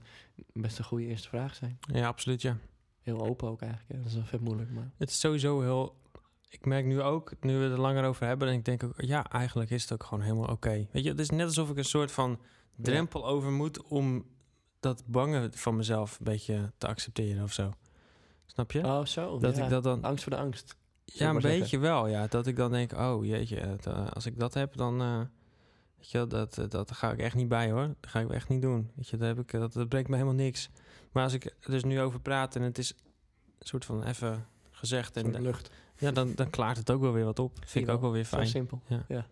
[0.52, 1.78] best een goede eerste vraag zijn?
[1.92, 2.56] Ja, absoluut, ja.
[3.02, 3.90] Heel open ook eigenlijk.
[3.92, 3.96] Ja.
[3.98, 4.90] Dat is wel vet moeilijk, maar...
[4.96, 5.94] Het is sowieso heel...
[6.50, 8.48] Ik merk nu ook, nu we er langer over hebben...
[8.48, 10.86] en ik denk ook, ja, eigenlijk is het ook gewoon helemaal oké.
[10.92, 12.40] Weet je, het is net alsof ik een soort van
[12.76, 13.82] drempel over moet...
[13.82, 14.26] om
[14.80, 17.72] dat bange van mezelf een beetje te accepteren of zo.
[18.46, 18.84] Snap je?
[18.84, 19.38] Oh, zo.
[19.38, 19.64] dat ja.
[19.64, 20.02] ik dat dan...
[20.02, 20.76] Angst voor de angst.
[21.04, 21.60] Ja, een zeggen.
[21.60, 22.26] beetje wel, ja.
[22.26, 25.00] Dat ik dan denk, oh jeetje, het, eh, als ik dat heb, dan...
[25.00, 25.18] eh,
[25.96, 27.86] weet je, dat, eh, dat ga ik echt niet bij, hoor.
[28.00, 28.90] Dat ga ik echt niet doen.
[28.94, 30.70] Weet je, dat, heb ik, dat, dat brengt me helemaal niks.
[31.12, 32.90] Maar als ik er dus nu over praat en het is
[33.58, 35.16] een soort van even gezegd...
[35.16, 35.70] En lucht.
[36.00, 37.58] Ja, dan, dan klaart het ook wel weer wat op.
[37.66, 38.48] Vind ik ook wel weer Zo fijn.
[38.48, 38.80] simpel.
[38.86, 39.04] Ja.
[39.08, 39.26] Ja.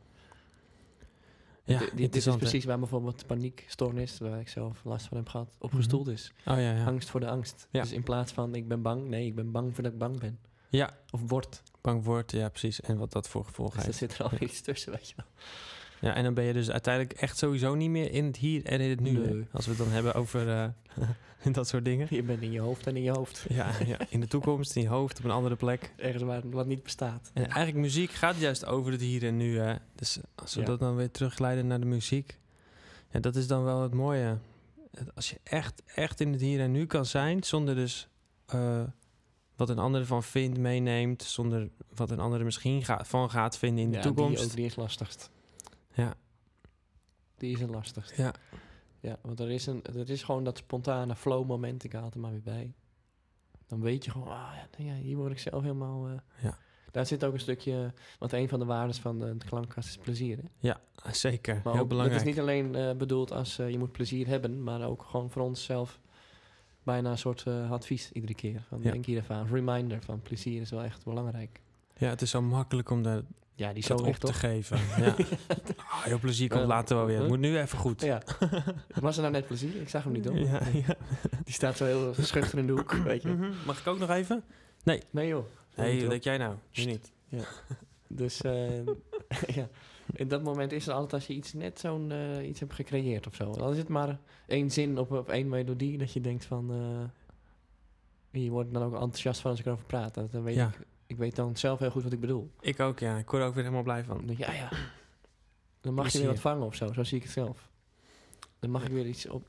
[1.64, 5.68] Ja, Dit- is precies waar bijvoorbeeld paniekstoornis, waar ik zelf last van heb gehad, op
[5.68, 5.76] Mhm.
[5.76, 6.32] gestoeld is.
[6.46, 6.84] Oh ja, ja.
[6.84, 7.68] Angst voor de angst.
[7.70, 7.82] Ja.
[7.82, 10.20] Dus in plaats van ik ben bang, nee, ik ben bang voor dat ik bang
[10.20, 10.38] ben.
[10.68, 11.62] Ja, Of word.
[11.80, 12.80] bang wordt, ja precies.
[12.80, 13.98] En wat dat voor gevolg Dus er heeft.
[13.98, 15.26] zit er al iets tussen, weet je wel.
[16.00, 18.80] Ja, en dan ben je dus uiteindelijk echt sowieso niet meer in het hier en
[18.80, 19.10] in het nu.
[19.10, 19.46] Nee.
[19.52, 20.68] Als we het dan hebben over eh,
[21.52, 22.06] dat soort dingen.
[22.10, 23.46] Je bent in je hoofd en in je hoofd.
[23.48, 25.92] Ja, ja, in de toekomst, in je hoofd, op een andere plek.
[25.96, 27.30] Ergens waar wat niet bestaat.
[27.34, 29.58] En eigenlijk muziek gaat juist over het hier en nu.
[29.58, 29.74] Hè?
[29.94, 30.66] Dus als we Ja.
[30.66, 32.38] dat dan weer terugleiden naar de muziek.
[33.12, 34.36] Ja, dat is dan wel het mooie.
[35.14, 38.08] Als je echt, echt in het hier en nu kan zijn, zonder dus
[38.46, 38.80] eh,
[39.56, 41.22] wat een ander ervan vindt, meeneemt.
[41.22, 44.38] Zonder wat een ander er misschien van gaat vinden in de Ja, toekomst.
[44.40, 45.30] Die, ook, die is lastigst.
[46.02, 46.14] Ja,
[47.36, 48.16] Die is het lastigst.
[48.16, 48.34] ja.
[49.00, 51.84] Ja, want er is, een, er is gewoon dat spontane flow moment.
[51.84, 52.72] Ik haal het er maar weer bij.
[53.66, 56.06] Dan weet je gewoon, ah ja, hier word ik zelf helemaal...
[56.08, 56.12] eh.
[56.42, 56.58] Ja.
[56.90, 57.92] Daar zit ook een stukje...
[58.18, 60.36] Want een van de waarden van de, de klankkast is plezier.
[60.36, 60.42] Hè?
[60.58, 60.80] ja
[61.12, 61.60] zeker.
[61.64, 62.18] Maar Heel ook, belangrijk.
[62.18, 64.62] dat is niet alleen eh, bedoeld als eh, je moet plezier hebben...
[64.62, 66.00] maar ook gewoon voor onszelf
[66.82, 68.62] bijna een soort eh, advies iedere keer.
[68.68, 68.90] Van, Ja.
[68.90, 69.46] Denk hier even aan.
[69.46, 71.60] Reminder van plezier is wel echt belangrijk.
[71.96, 73.22] Ja, het is zo makkelijk om daar
[73.58, 74.40] Ja, die dat zo op echt te toch?
[74.40, 74.78] geven.
[75.04, 75.14] Ja.
[75.76, 77.18] Ah, heel plezier komt later wel weer.
[77.18, 78.02] Het moet nu even goed.
[78.02, 78.22] Ja.
[79.00, 79.80] Was er nou net plezier?
[79.80, 80.38] Ik zag hem niet doen.
[80.44, 80.96] Ja, ja.
[81.44, 83.28] Die staat zo heel schuchter in de hoek, weet je.
[83.28, 83.50] Mhm.
[83.66, 84.44] Mag ik ook nog even?
[85.10, 85.44] Nee joh.
[85.76, 86.08] Nee, joh.
[86.10, 86.54] denk jij nou?
[86.74, 87.12] Nu niet.
[88.08, 88.86] Dus eh,
[89.54, 89.68] ja,
[90.12, 93.26] in dat moment is er altijd als je iets net zo'n eh, iets hebt gecreëerd
[93.26, 93.52] of zo.
[93.52, 96.70] Dan is het maar één zin op, op één melodie dat je denkt van...
[96.72, 100.14] eh je wordt dan ook enthousiast van als ik erover praat.
[100.14, 100.66] Dat- Dan weet Ja.
[100.66, 102.50] ik, ik weet dan zelf heel goed wat ik bedoel.
[102.60, 103.18] Ik ook, ja.
[103.18, 104.26] Ik word er ook weer helemaal blij Dan van.
[104.26, 104.68] je, ja ja,
[105.80, 106.92] dan mag je weer wat vangen of zo.
[106.92, 107.68] Zo zie ik het zelf.
[108.58, 109.48] Dan mag ik weer iets op...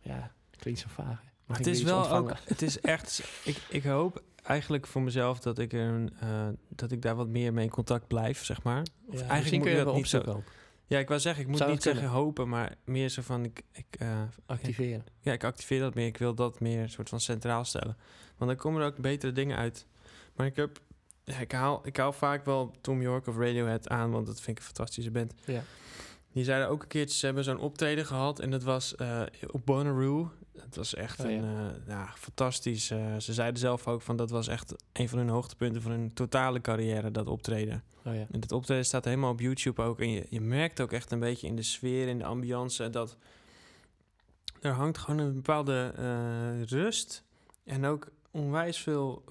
[0.00, 1.22] Ja, klinkt zo vaag.
[1.46, 5.58] het ik is wel ook, het is echt, ik, ik hoop eigenlijk voor mezelf dat
[5.58, 8.82] ik, er een, eh, dat ik daar wat meer mee in contact blijf, zeg maar.
[9.06, 10.22] Of Ja, eigenlijk moet je dat niet zo.
[10.26, 10.44] ook.
[10.86, 13.62] Ja, ik wou zeggen, ik moet Zou niet zeggen hopen, maar meer zo van, ik,
[13.72, 15.04] ik, eh, Activeren.
[15.20, 16.06] ja, ik activeer dat meer.
[16.06, 17.96] Ik wil dat meer soort van centraal stellen.
[18.36, 19.86] Want dan komen er ook betere dingen uit.
[20.38, 20.80] Maar ik heb
[21.24, 24.48] ja, ik, haal, ik haal vaak wel Tom York of Radiohead aan, want dat vind
[24.48, 25.34] ik een fantastische band.
[25.44, 25.62] Ja.
[26.32, 29.66] Die zeiden ook een keertje, ze hebben zo'n optreden gehad en dat was eh, op
[29.66, 30.30] Bonnaroo.
[30.58, 31.36] Het was echt Oh, ja.
[31.36, 32.90] een, eh, ja, fantastisch.
[32.90, 36.12] eh, ze zeiden zelf ook van dat was echt een van hun hoogtepunten van hun
[36.14, 37.82] totale carrière, dat optreden.
[38.04, 38.26] Oh ja.
[38.30, 40.00] En dat optreden staat helemaal op YouTube ook.
[40.00, 43.16] En je, je merkt ook echt een beetje in de sfeer, in de ambiance, dat
[44.60, 45.92] er hangt gewoon een bepaalde
[46.68, 47.24] rust.
[47.64, 49.24] En ook onwijs veel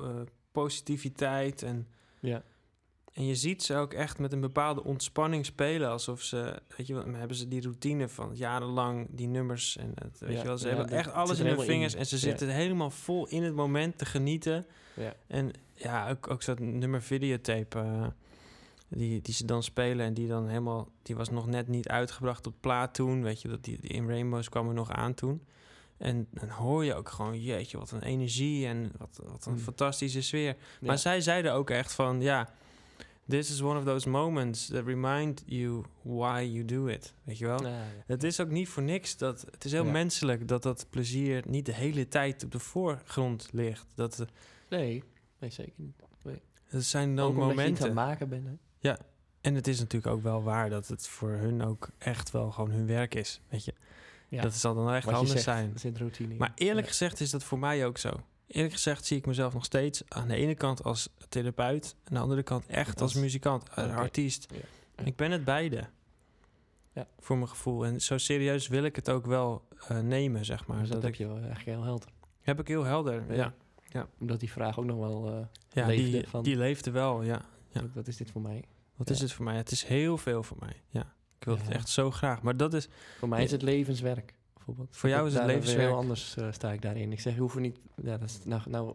[0.61, 1.63] positiviteit.
[1.63, 1.87] En,
[2.19, 2.43] Ja.
[3.13, 5.89] en je ziet ze ook echt met een bepaalde ontspanning spelen.
[5.89, 9.77] Alsof ze, weet je wel, hebben ze die routine van jarenlang die nummers.
[9.77, 11.63] En het, weet Ja, je wel, ze ja, hebben echt alles in hun in.
[11.65, 11.95] vingers.
[11.95, 14.65] En ze zitten helemaal vol in het moment te genieten.
[14.93, 15.13] Ja.
[15.27, 18.07] En ja, ook, ook zo'n nummer videotape eh,
[18.87, 22.47] die, die ze dan spelen en die dan helemaal, die was nog net niet uitgebracht
[22.47, 25.41] op plaat toen, weet je, dat die, die in Rainbows kwam er nog aan toen.
[25.97, 29.59] En dan hoor je ook gewoon, jeetje, wat een energie en wat, wat een Mm.
[29.59, 30.45] fantastische sfeer.
[30.47, 30.55] Ja.
[30.87, 32.49] Maar zij zeiden ook echt van, ja,
[33.27, 37.45] this is one of those moments that remind you why you do it, weet je
[37.45, 37.67] wel.
[37.67, 37.83] Ja.
[38.05, 39.91] Het is ook niet voor niks dat het is heel Ja.
[39.91, 43.85] menselijk dat dat plezier niet de hele tijd op de voorgrond ligt.
[43.95, 44.25] Dat eh,
[44.69, 45.03] Nee,
[45.39, 45.95] nee, zeker niet.
[46.67, 47.83] het zijn dan Ook omdat je aan momenten.
[47.85, 48.47] het maken bent.
[48.79, 48.93] Hè?
[49.41, 52.71] En het is natuurlijk ook wel waar dat het voor hun ook echt wel gewoon
[52.71, 53.41] hun werk is.
[53.49, 53.73] Weet je,
[54.29, 54.41] Ja.
[54.41, 55.73] dat zal dan echt Wat anders zegt, zijn.
[55.79, 56.37] Zit routine in.
[56.39, 56.91] Maar eerlijk Ja.
[56.91, 58.09] gezegd is dat voor mij ook zo.
[58.47, 62.13] Eerlijk gezegd zie ik mezelf nog steeds aan de ene kant als therapeut, en aan
[62.13, 64.47] de andere kant echt als, muzikant, artiest.
[64.97, 65.03] Ja.
[65.05, 65.83] Ik ben het beide.
[66.93, 67.07] Ja.
[67.19, 67.85] Voor mijn gevoel.
[67.85, 70.79] En zo serieus wil ik het ook wel eh, nemen, zeg maar.
[70.79, 72.09] Dus dat, dat heb ik, je wel eigenlijk heel helder.
[72.41, 73.33] heb ik heel helder.
[73.35, 73.53] Ja,
[73.85, 74.07] Ja.
[74.19, 75.27] Omdat die vraag ook nog wel...
[75.31, 77.21] eh, ja Leefde die, van- die leefde wel.
[77.23, 77.41] Ja.
[77.69, 77.81] Ja.
[77.93, 78.63] Wat is dit voor mij?
[78.95, 79.55] Wat is het voor mij?
[79.55, 80.81] Het is heel veel voor mij.
[80.89, 81.13] Ja.
[81.39, 82.41] Ik wil het echt zo graag.
[82.41, 84.87] Maar dat is, Voor mij is het levenswerk, bijvoorbeeld.
[84.91, 85.87] Voor jou is het levenswerk.
[85.87, 87.11] Heel anders eh, sta ik daarin.
[87.11, 87.79] Ik zeg, je hoeft er niet...
[87.95, 88.93] Ja, dat is, nou, nou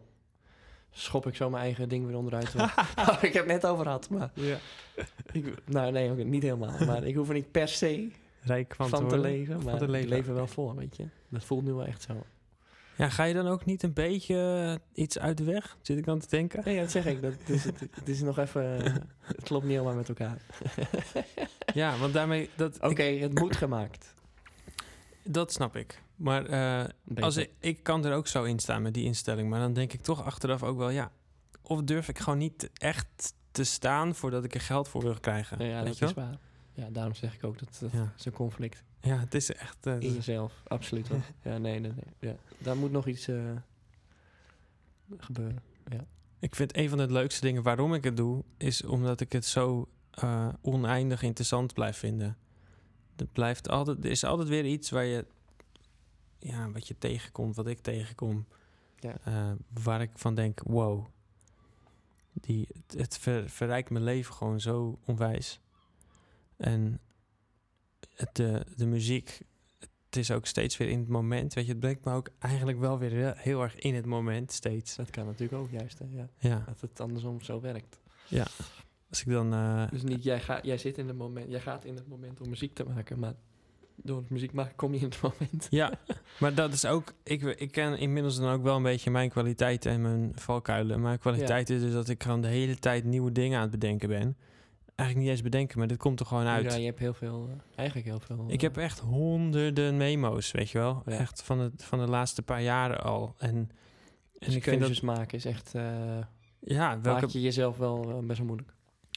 [0.91, 2.53] schop ik zo mijn eigen ding weer onderuit.
[3.21, 4.31] ik heb het net over had, maar...
[4.33, 4.57] ja.
[5.31, 6.85] Ik, nou, nee, ook niet helemaal.
[6.85, 8.09] Maar ik hoef er niet per se
[8.41, 9.63] rijk van, van, te, leven.
[9.63, 11.05] Maar ik leef er wel voor, weet je.
[11.29, 12.23] Dat voelt nu wel echt zo.
[12.97, 14.35] Ja, ga je dan ook niet een beetje
[14.93, 15.77] eh, iets uit de weg?
[15.81, 16.61] Zit ik dan te denken?
[16.65, 17.21] Nee, ja, dat zeg ik.
[17.21, 18.85] Dat is, het, het is nog even...
[18.85, 18.93] eh,
[19.25, 20.37] het klopt niet helemaal met elkaar.
[21.73, 22.49] Ja, want daarmee...
[22.55, 24.13] Dat, Oké, het moet gemaakt.
[25.23, 26.01] dat snap ik.
[26.15, 26.85] Maar eh,
[27.23, 29.49] als ik, ik kan er ook zo in staan met die instelling.
[29.49, 31.11] Maar dan denk ik toch achteraf ook wel, ja...
[31.61, 35.65] Of durf ik gewoon niet echt te staan voordat ik er geld voor wil krijgen?
[35.65, 36.37] Ja, dat is waar.
[36.73, 38.13] Ja, daarom zeg ik ook dat dat Ja.
[38.17, 39.85] is een conflict Ja, het is echt...
[39.85, 40.53] eh, in jezelf.
[40.67, 41.19] Absoluut wel.
[41.43, 42.31] Ja, nee, nee, nee.
[42.31, 42.35] Ja.
[42.57, 43.51] Daar moet nog iets eh,
[45.17, 45.61] gebeuren.
[46.39, 49.45] Ik vind een van de leukste dingen waarom ik het doe, is omdat ik het
[49.45, 52.37] zo eh, oneindig interessant blijf vinden.
[53.15, 55.25] Er, blijft altijd, er is altijd weer iets waar je,
[56.39, 58.45] ja, wat je tegenkomt, wat ik tegenkom,
[58.99, 59.15] Ja.
[59.83, 61.05] waar ik van denk, wow,
[62.33, 65.59] die, het, het ver- verrijkt mijn leven gewoon zo onwijs.
[66.57, 66.99] En
[68.15, 69.41] het, de, de muziek,
[70.05, 72.79] het is ook steeds weer in het moment, weet je, het brengt me ook eigenlijk
[72.79, 74.95] wel weer heel, erg in het moment steeds.
[74.95, 76.05] Dat kan natuurlijk ook juist, hè.
[76.09, 76.27] Ja.
[76.37, 77.99] Ja, Dat het andersom zo werkt.
[79.09, 79.53] als ik dan...
[79.53, 82.41] eh, Dus niet, jij, gaat, jij zit in het moment, jij gaat in het moment
[82.41, 83.33] om muziek te maken, maar
[83.95, 85.67] door het muziek maken kom je in het moment.
[85.69, 85.91] Ja,
[86.39, 87.13] maar dat is ook...
[87.23, 91.01] Ik, ik ken inmiddels dan ook wel een beetje mijn kwaliteiten en mijn valkuilen.
[91.01, 94.09] Mijn kwaliteit is dus dat ik gewoon de hele tijd nieuwe dingen aan het bedenken
[94.09, 94.37] ben.
[94.95, 96.63] Eigenlijk niet eens bedenken, maar dit komt er gewoon uit.
[96.71, 98.45] Ja, je hebt heel veel, eh, eigenlijk heel veel.
[98.47, 101.01] Ik eh, heb echt honderden memo's, weet je wel.
[101.05, 101.17] Ja.
[101.17, 103.35] Echt van de, van de laatste paar jaren al.
[103.37, 103.69] En, en
[104.39, 105.15] dus ik vind keuzes dat...
[105.15, 105.83] maken is echt, eh
[106.59, 108.73] Ja, welke, maak je jezelf wel eh, best wel moeilijk.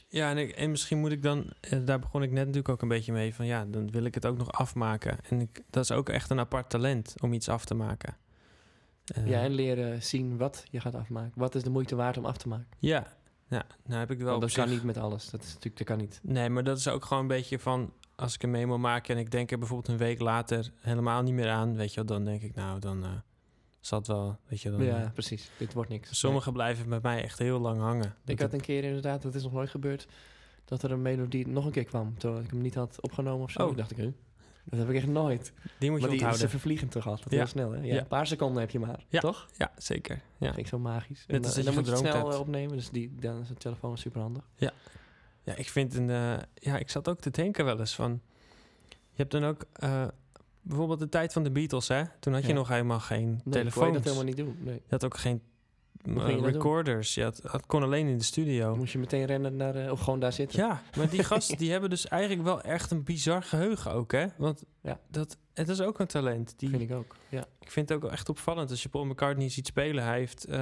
[0.07, 1.53] ja en, ik, en misschien moet ik dan...
[1.61, 3.35] eh, Daar begon ik net natuurlijk ook een beetje mee.
[3.35, 5.17] Van ja, dan wil ik het ook nog afmaken.
[5.29, 8.17] En ik, dat is ook echt een apart talent om iets af te maken.
[9.07, 11.31] Eh, ja, en leren zien wat je gaat afmaken.
[11.35, 12.67] Wat is de moeite waard om af te maken?
[12.79, 13.16] Ja,
[13.47, 15.29] ja nou heb ik wel Want dat op kan zich- niet met alles.
[15.29, 16.19] Dat is natuurlijk, dat kan niet.
[16.23, 17.93] Nee, maar dat is ook gewoon een beetje van...
[18.15, 21.33] Als ik een memo maak en ik denk er bijvoorbeeld een week later helemaal niet
[21.33, 21.75] meer aan...
[21.75, 23.09] Weet je wel, dan denk ik nou, dan eh
[23.79, 24.37] zal het wel...
[24.47, 25.49] Weet je, dan, ja, eh, precies.
[25.57, 26.19] Dit wordt niks.
[26.19, 28.15] Sommige blijven bij mij echt heel lang hangen.
[28.25, 30.07] Ik had een keer inderdaad, dat is nog nooit gebeurd,
[30.65, 32.17] dat er een melodie nog een keer kwam.
[32.17, 33.63] Terwijl ik hem niet had opgenomen of zo.
[33.63, 33.71] Oh.
[33.71, 34.11] Ik dacht ik, huh?
[34.69, 35.53] Dat heb ik echt nooit.
[35.53, 36.39] Die moet je Maar die, onthouden.
[36.39, 37.37] ze vervliegen toch altijd Ja.
[37.37, 37.71] heel snel.
[37.71, 37.77] Hè?
[37.79, 37.99] Ja, Ja.
[37.99, 39.19] Een paar seconden heb je maar, Ja.
[39.19, 39.47] toch?
[39.57, 40.15] Ja, zeker.
[40.15, 40.21] Ja.
[40.37, 41.23] Dat vind ik zo magisch.
[41.27, 42.33] En, dan- en je dan moet je het snel hebt.
[42.33, 44.43] eh, opnemen, dus die, dan is de telefoon super handig.
[44.55, 44.71] ja,
[45.55, 46.09] ik vind een...
[46.09, 48.21] eh, ja, ik zat ook te denken wel eens van...
[48.89, 49.65] Je hebt dan ook...
[49.73, 50.07] eh,
[50.61, 52.03] bijvoorbeeld de tijd van de Beatles, hè?
[52.19, 52.53] Toen had je Ja.
[52.53, 53.93] nog helemaal geen Nee, ik telefoons.
[53.93, 54.57] dat helemaal niet doen.
[54.59, 54.73] Nee.
[54.75, 55.41] Je had ook geen
[56.05, 57.13] Eh, recorders.
[57.15, 58.75] Ja, het, het kon alleen in de studio.
[58.75, 59.75] Moest je meteen rennen naar...
[59.75, 60.59] eh, of gewoon daar zitten?
[60.59, 64.25] Ja, maar die gasten die hebben dus eigenlijk wel echt een bizar geheugen ook, hè?
[64.37, 64.99] Want Ja.
[65.11, 66.53] dat, het is ook een talent.
[66.57, 67.15] Die, Vind ik ook.
[67.29, 67.45] Ja.
[67.59, 70.03] Ik vind het ook echt opvallend als je Paul McCartney ziet spelen.
[70.03, 70.57] Hij heeft, eh,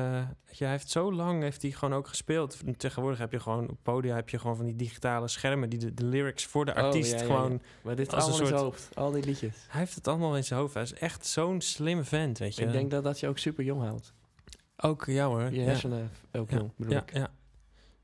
[0.52, 2.58] je, hij heeft zo lang heeft hij gewoon ook gespeeld.
[2.78, 5.94] Tegenwoordig heb je gewoon op podia heb je gewoon van die digitale schermen die de,
[5.94, 7.52] de lyrics voor de Oh, artiest ja, ja, gewoon.
[7.52, 7.58] ja.
[7.82, 8.96] Maar dit is als een allemaal in zijn soort- hoofd.
[8.96, 9.66] Al die liedjes.
[9.68, 10.74] Hij heeft het allemaal in zijn hoofd.
[10.74, 12.66] Hij is echt zo'n slimme vent, weet je.
[12.66, 14.14] Ik denk dat dat je ook super jong houdt.
[14.78, 15.52] Ook ja hoor.
[15.52, 17.14] Je hersenen ook bedoel ja, ik.
[17.14, 17.32] ja.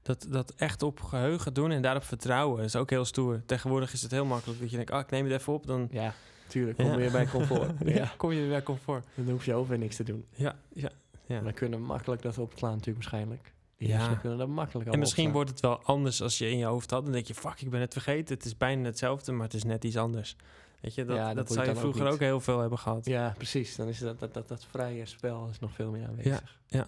[0.02, 3.42] Dat, dat echt op geheugen doen en daarop vertrouwen is ook heel stoer.
[3.46, 5.88] Tegenwoordig is het heel makkelijk dat je denkt, ah, ik neem het even op, dan
[5.92, 6.14] Ja,
[6.48, 6.78] tuurlijk.
[6.78, 6.96] Kom Ja.
[6.96, 7.72] weer bij comfort.
[7.86, 8.12] ja.
[8.18, 9.06] kom je weer bij comfort.
[9.16, 10.26] Dan hoef je weer niks te doen.
[10.36, 10.90] Ja, ja,
[11.26, 11.42] ja.
[11.42, 13.54] Dan kunnen we makkelijk dat opslaan natuurlijk waarschijnlijk.
[13.78, 13.88] Ja.
[13.96, 15.44] hersenen kunnen dat makkelijk En misschien opslaan.
[15.44, 17.04] wordt het wel anders als je in je hoofd had.
[17.04, 18.36] Dan denk je, fuck, ik ben het vergeten.
[18.36, 20.36] Het is bijna hetzelfde, maar het is net iets anders.
[20.82, 23.06] Weet je, dat, Ja, dat zou je ook vroeger ook, heel veel hebben gehad.
[23.06, 23.76] Ja, precies.
[23.76, 26.60] Dan is dat, dat, dat, dat vrije spel is nog veel meer aanwezig.
[26.68, 26.88] ja.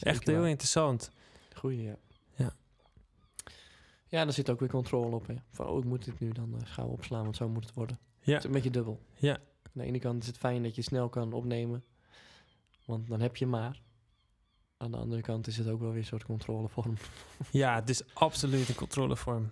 [0.00, 1.10] Echt heel interessant.
[1.54, 1.96] Goeie, ja.
[2.34, 2.52] Ja.
[4.08, 5.26] Ja, daar zit ook weer controle op.
[5.26, 5.34] Hè.
[5.50, 7.98] Van, oh, ik moet dit nu dan eh, gauw opslaan, want zo moet het worden.
[8.20, 8.32] Ja.
[8.32, 9.00] Het is een beetje dubbel.
[9.14, 9.32] Ja.
[9.62, 11.84] Aan de ene kant is het fijn dat je snel kan opnemen,
[12.84, 13.80] want dan heb je maar.
[14.76, 16.94] Aan de andere kant is het ook wel weer een soort controlevorm.
[17.50, 19.50] Ja, het is absoluut een controlevorm.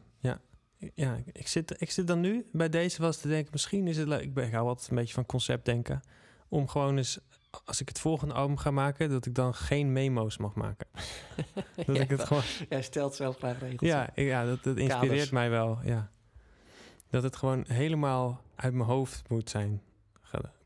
[0.94, 1.18] Ja.
[1.32, 4.22] Ik zit, ik zit dan nu bij deze eens te denken, misschien is het leuk.
[4.22, 6.00] Ik, ben, ik hou altijd een beetje van concept denken.
[6.48, 7.18] Om gewoon eens,
[7.64, 10.86] als ik het volgende album ga maken, dat ik dan geen memo's mag maken.
[11.86, 13.90] Dat ja, ik het gewoon Jij stelt zelf graag regels.
[13.90, 15.30] Ja, ja dat, dat inspireert Kaders.
[15.30, 15.78] mij wel.
[15.84, 16.10] Ja.
[17.10, 19.82] Dat het gewoon helemaal uit mijn hoofd moet zijn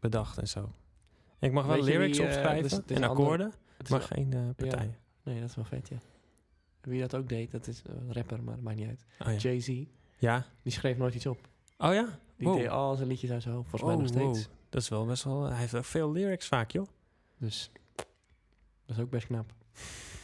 [0.00, 0.72] bedacht en zo.
[1.38, 3.52] En ik mag wel Weet lyrics eh, opschrijven dus en akkoorden,
[3.88, 4.96] maar wel- geen eh, partijen.
[5.22, 5.96] Nee, dat is wel vet, ja.
[6.80, 9.04] Wie dat ook deed, dat is een rapper, maar dat maakt niet uit.
[9.18, 9.36] Oh, ja.
[9.38, 9.84] Jay-Z,
[10.22, 10.44] ja.
[10.62, 11.38] die schreef nooit iets op.
[11.78, 12.18] Oh ja?
[12.36, 12.56] Die Wow.
[12.56, 14.46] deed al zijn liedjes uit zijn hoofd, volgens mij Oh, nog steeds.
[14.46, 14.56] wow.
[14.70, 15.42] Dat is wel best wel...
[15.44, 16.86] Hij heeft wel veel lyrics vaak, joh.
[17.38, 17.70] Dus
[18.86, 19.52] dat is ook best knap.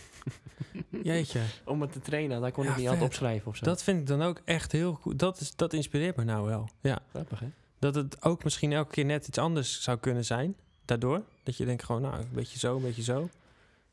[1.02, 1.40] Jeetje.
[1.64, 3.12] Om het te trainen, daar kon Ja, ik niet altijd vet.
[3.12, 3.64] opschrijven of zo.
[3.64, 5.18] Dat vind ik dan ook echt heel goed.
[5.18, 6.68] Dat, is, dat inspireert me nou wel.
[6.80, 6.98] Ja.
[7.10, 7.48] Grappig, hè?
[7.78, 10.56] Dat het ook misschien elke keer net iets anders zou kunnen zijn.
[10.84, 11.22] Daardoor.
[11.42, 13.28] Dat je denkt gewoon, nou, een beetje zo, een beetje zo.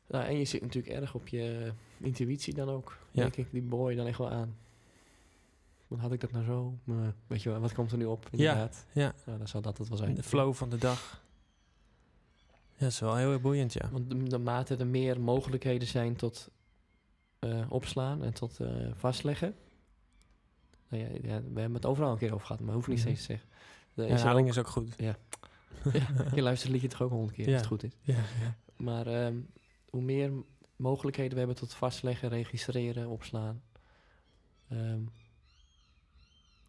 [0.08, 2.96] Nou, en je zit natuurlijk erg op je intuïtie dan ook.
[3.10, 3.22] Ja.
[3.22, 4.56] Denk ik, die boy dan echt wel aan.
[5.88, 6.78] Dan had ik dat nou zo.
[6.84, 8.28] Maar weet je wel, wat komt er nu op?
[8.30, 8.86] Inderdaad.
[8.92, 9.14] ja.
[9.26, 10.14] Nou, dan zal dat het wel zijn.
[10.14, 11.24] De flow van de dag.
[12.48, 13.88] Ja, dat is wel heel erg boeiend, ja.
[13.90, 16.50] Want de, de mate er meer mogelijkheden zijn tot
[17.38, 19.54] eh, opslaan en tot eh, vastleggen.
[20.88, 23.06] Nou ja, ja, we hebben het overal een keer over gehad, maar hoef niet Mhm.
[23.06, 23.48] steeds te zeggen.
[23.94, 24.94] Er Ja, is ook- is ook goed.
[24.96, 25.16] ja,
[26.34, 27.52] je luistert het liedje toch ook honderd keer Ja.
[27.52, 27.92] als het goed is.
[28.00, 28.56] Ja, ja.
[28.76, 29.36] Maar ehm,
[29.90, 30.32] hoe meer
[30.76, 33.62] mogelijkheden we hebben tot vastleggen, registreren, opslaan,
[34.68, 35.00] ehm,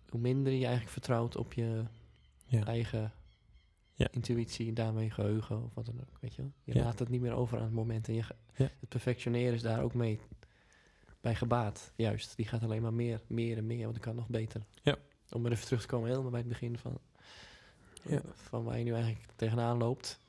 [0.10, 1.84] hoe minder je eigenlijk vertrouwt op je
[2.45, 2.64] Ja.
[2.66, 3.12] eigen
[3.93, 4.08] Ja.
[4.12, 6.18] intuïtie en daarmee geheugen of wat dan ook.
[6.20, 6.51] Weet je, wel?
[6.64, 6.84] je Ja.
[6.84, 8.08] laat het niet meer over aan het moment.
[8.08, 10.20] En je, het perfectioneren is daar ook mee
[11.22, 11.91] bij gebaat.
[11.95, 14.62] Juist, die gaat alleen maar meer, meer en meer, want dat kan nog beter.
[14.84, 14.95] Ja.
[15.32, 16.99] Om er even terug te komen, helemaal bij het begin van,
[18.03, 18.22] Ja.
[18.34, 20.20] van waar je nu eigenlijk tegenaan loopt.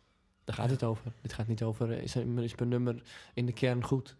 [0.45, 1.12] Daar gaat het over.
[1.20, 3.03] Dit gaat niet over, is, is mijn nummer
[3.35, 4.16] in de kern goed?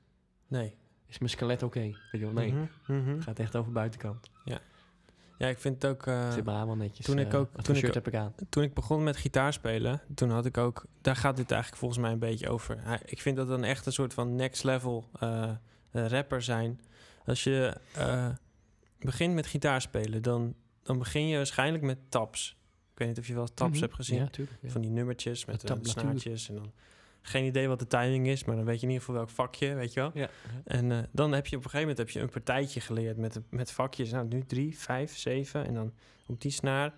[0.49, 0.75] Nee.
[1.07, 1.81] Is mijn skelet oké?
[1.81, 2.53] Weet je wel, nee.
[2.53, 3.09] Mhm, mhm.
[3.15, 4.31] Het gaat echt over buitenkant.
[5.39, 6.07] Ja, ik vind het ook...
[6.07, 7.07] eh, Zit maar helemaal netjes.
[7.07, 8.35] toen ik eh, ook- toen ik heb ik aan?
[8.49, 10.85] toen ik begon met gitaarspelen, toen had ik ook...
[11.01, 13.01] Daar gaat dit eigenlijk volgens mij een beetje over.
[13.05, 15.53] Ik vind dat dan echt een soort van next level eh,
[15.91, 16.81] rapper zijn.
[17.27, 17.77] Als je
[18.99, 22.57] begint met gitaarspelen, dan, dan begin je waarschijnlijk met taps.
[22.93, 23.81] Ik weet niet of je wel taps Mhm.
[23.81, 24.19] hebt gezien.
[24.19, 24.59] Ja, tuurlijk.
[24.63, 24.69] ja.
[24.71, 26.49] Van die nummertjes met de snaartjes.
[26.49, 26.73] En dan
[27.29, 29.75] geen idee wat de timing is, maar dan weet je in ieder geval welk vakje,
[29.75, 30.11] weet je wel.
[30.15, 30.29] Ja.
[30.65, 33.41] En eh, dan heb je op een gegeven moment heb je een partijtje geleerd met,
[33.51, 34.11] met vakjes.
[34.11, 35.93] Nou, nu drie, vijf, zeven en dan
[36.27, 36.95] op die snaar.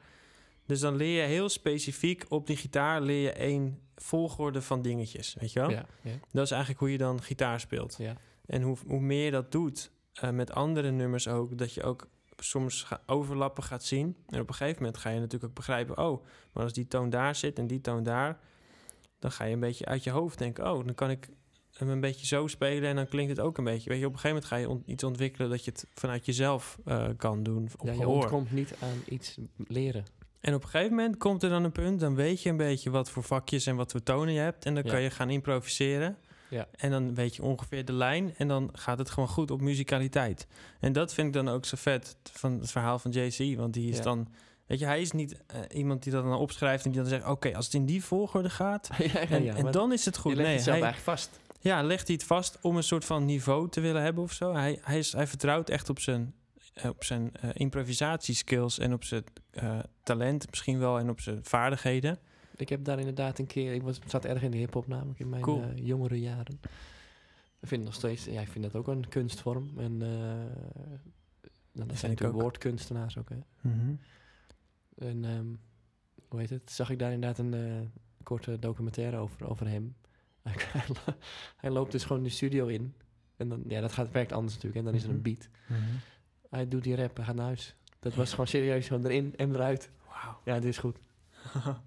[0.66, 5.36] Dus dan leer je heel specifiek op die gitaar leer je één volgorde van dingetjes,
[5.40, 5.70] weet je wel?
[5.70, 7.96] Ja, ja, Dat is eigenlijk hoe je dan gitaar speelt.
[7.98, 8.14] ja.
[8.46, 12.08] En hoe, hoe meer je dat doet, eh, met andere nummers ook, dat je ook
[12.36, 14.16] soms ga- overlappen gaat zien.
[14.28, 17.10] En op een gegeven moment ga je natuurlijk ook begrijpen, oh, maar als die toon
[17.10, 18.38] daar zit en die toon daar,
[19.20, 21.28] dan ga je een beetje uit je hoofd denken, oh, dan kan ik
[21.74, 23.90] hem een beetje zo spelen en dan klinkt het ook een beetje.
[23.90, 26.26] Weet je, op een gegeven moment ga je on- iets ontwikkelen dat je het vanuit
[26.26, 28.14] jezelf eh, kan doen op ja, je gehoor.
[28.22, 29.36] ontkomt niet aan iets
[29.68, 30.04] leren.
[30.40, 32.90] En op een gegeven moment komt er dan een punt, dan weet je een beetje
[32.90, 34.64] wat voor vakjes en wat voor tonen je hebt.
[34.66, 34.90] En dan Ja.
[34.90, 36.16] kan je gaan improviseren.
[36.50, 36.68] Ja.
[36.76, 40.46] En dan weet je ongeveer de lijn en dan gaat het gewoon goed op muzikaliteit.
[40.80, 43.56] En dat vind ik dan ook zo vet van het verhaal van JC.
[43.56, 44.02] Want die is Ja.
[44.02, 44.28] dan,
[44.70, 47.26] weet je, hij is niet eh, iemand die dat dan opschrijft en die dan zegt,
[47.26, 50.16] oké, als het in die volgorde gaat, ja, ja, en, ja, en dan is het
[50.16, 50.30] goed.
[50.30, 51.40] je legt Nee, het zelf hij, eigenlijk vast.
[51.60, 54.54] ja, legt hij het vast om een soort van niveau te willen hebben of zo.
[54.54, 56.34] Hij, hij, is, hij vertrouwt echt op zijn,
[56.74, 59.24] eh, op zijn eh, improvisatieskills en op zijn
[60.02, 62.18] talent misschien wel en op zijn vaardigheden.
[62.56, 63.72] Ik heb daar inderdaad een keer...
[63.72, 65.72] Ik was, zat erg in de hiphop namelijk in mijn Cool.
[65.74, 66.60] jongere jaren.
[67.60, 69.70] Ik vind nog steeds, ja, ik vind dat ook een kunstvorm.
[69.78, 71.38] En eh
[71.72, 73.36] dat zijn natuurlijk woordkunstenaars ook, hè.
[73.60, 73.94] Mhm.
[75.00, 75.46] En ehm,
[76.28, 76.70] hoe heet het?
[76.70, 77.86] Zag ik daar inderdaad een eh,
[78.22, 79.94] korte documentaire over, over hem.
[80.42, 81.14] hij, lo-
[81.56, 82.94] hij loopt dus gewoon de studio in.
[83.36, 84.78] En dan, ja, dat gaat, werkt anders natuurlijk.
[84.80, 85.22] En dan is er een Mhm.
[85.24, 85.48] beat.
[85.68, 85.80] Mhm.
[86.50, 87.74] Hij doet die rap, hij gaat naar huis.
[88.00, 89.90] Dat was gewoon serieus gewoon erin en eruit.
[90.06, 90.40] Wauw.
[90.44, 90.98] Ja, dit is goed.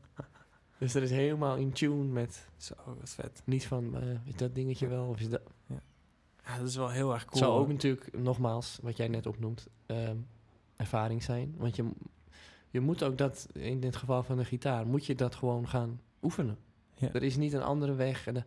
[0.77, 3.41] Dus dat is helemaal in tune met Zo, wat vet.
[3.45, 5.05] niet van, eh, is dat dingetje wel?
[5.07, 5.41] Of is dat...
[6.45, 7.43] Ja, dat is wel heel erg Het cool.
[7.43, 10.17] zou ook natuurlijk, nogmaals, wat jij net opnoemt, ehm,
[10.75, 11.53] ervaring zijn.
[11.57, 11.89] Want je,
[12.73, 16.01] je moet ook dat, in dit geval van de gitaar, moet je dat gewoon gaan
[16.23, 16.57] oefenen.
[16.95, 17.09] Ja.
[17.13, 18.27] Er is niet een andere weg.
[18.27, 18.43] En dat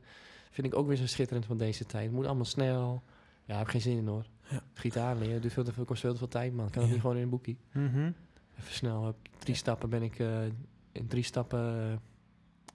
[0.51, 2.05] vind ik ook weer zo schitterend van deze tijd.
[2.05, 3.03] Het moet allemaal snel.
[3.45, 4.27] Ja, ik heb geen zin in hoor.
[4.51, 4.61] Ja.
[4.75, 6.67] Gitaar leren duurt veel te veel, kost veel te veel tijd, man.
[6.67, 6.95] Ik kan het Ja.
[6.95, 7.57] niet gewoon in een boekje.
[7.73, 8.11] Mhm.
[8.59, 10.45] Even snel, drie stappen ben ik, eh,
[10.93, 11.97] in drie stappen, eh,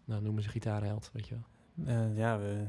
[0.06, 1.96] nou noemen ze gitaarheld, weet je wel.
[1.96, 2.66] Eh, ja, we,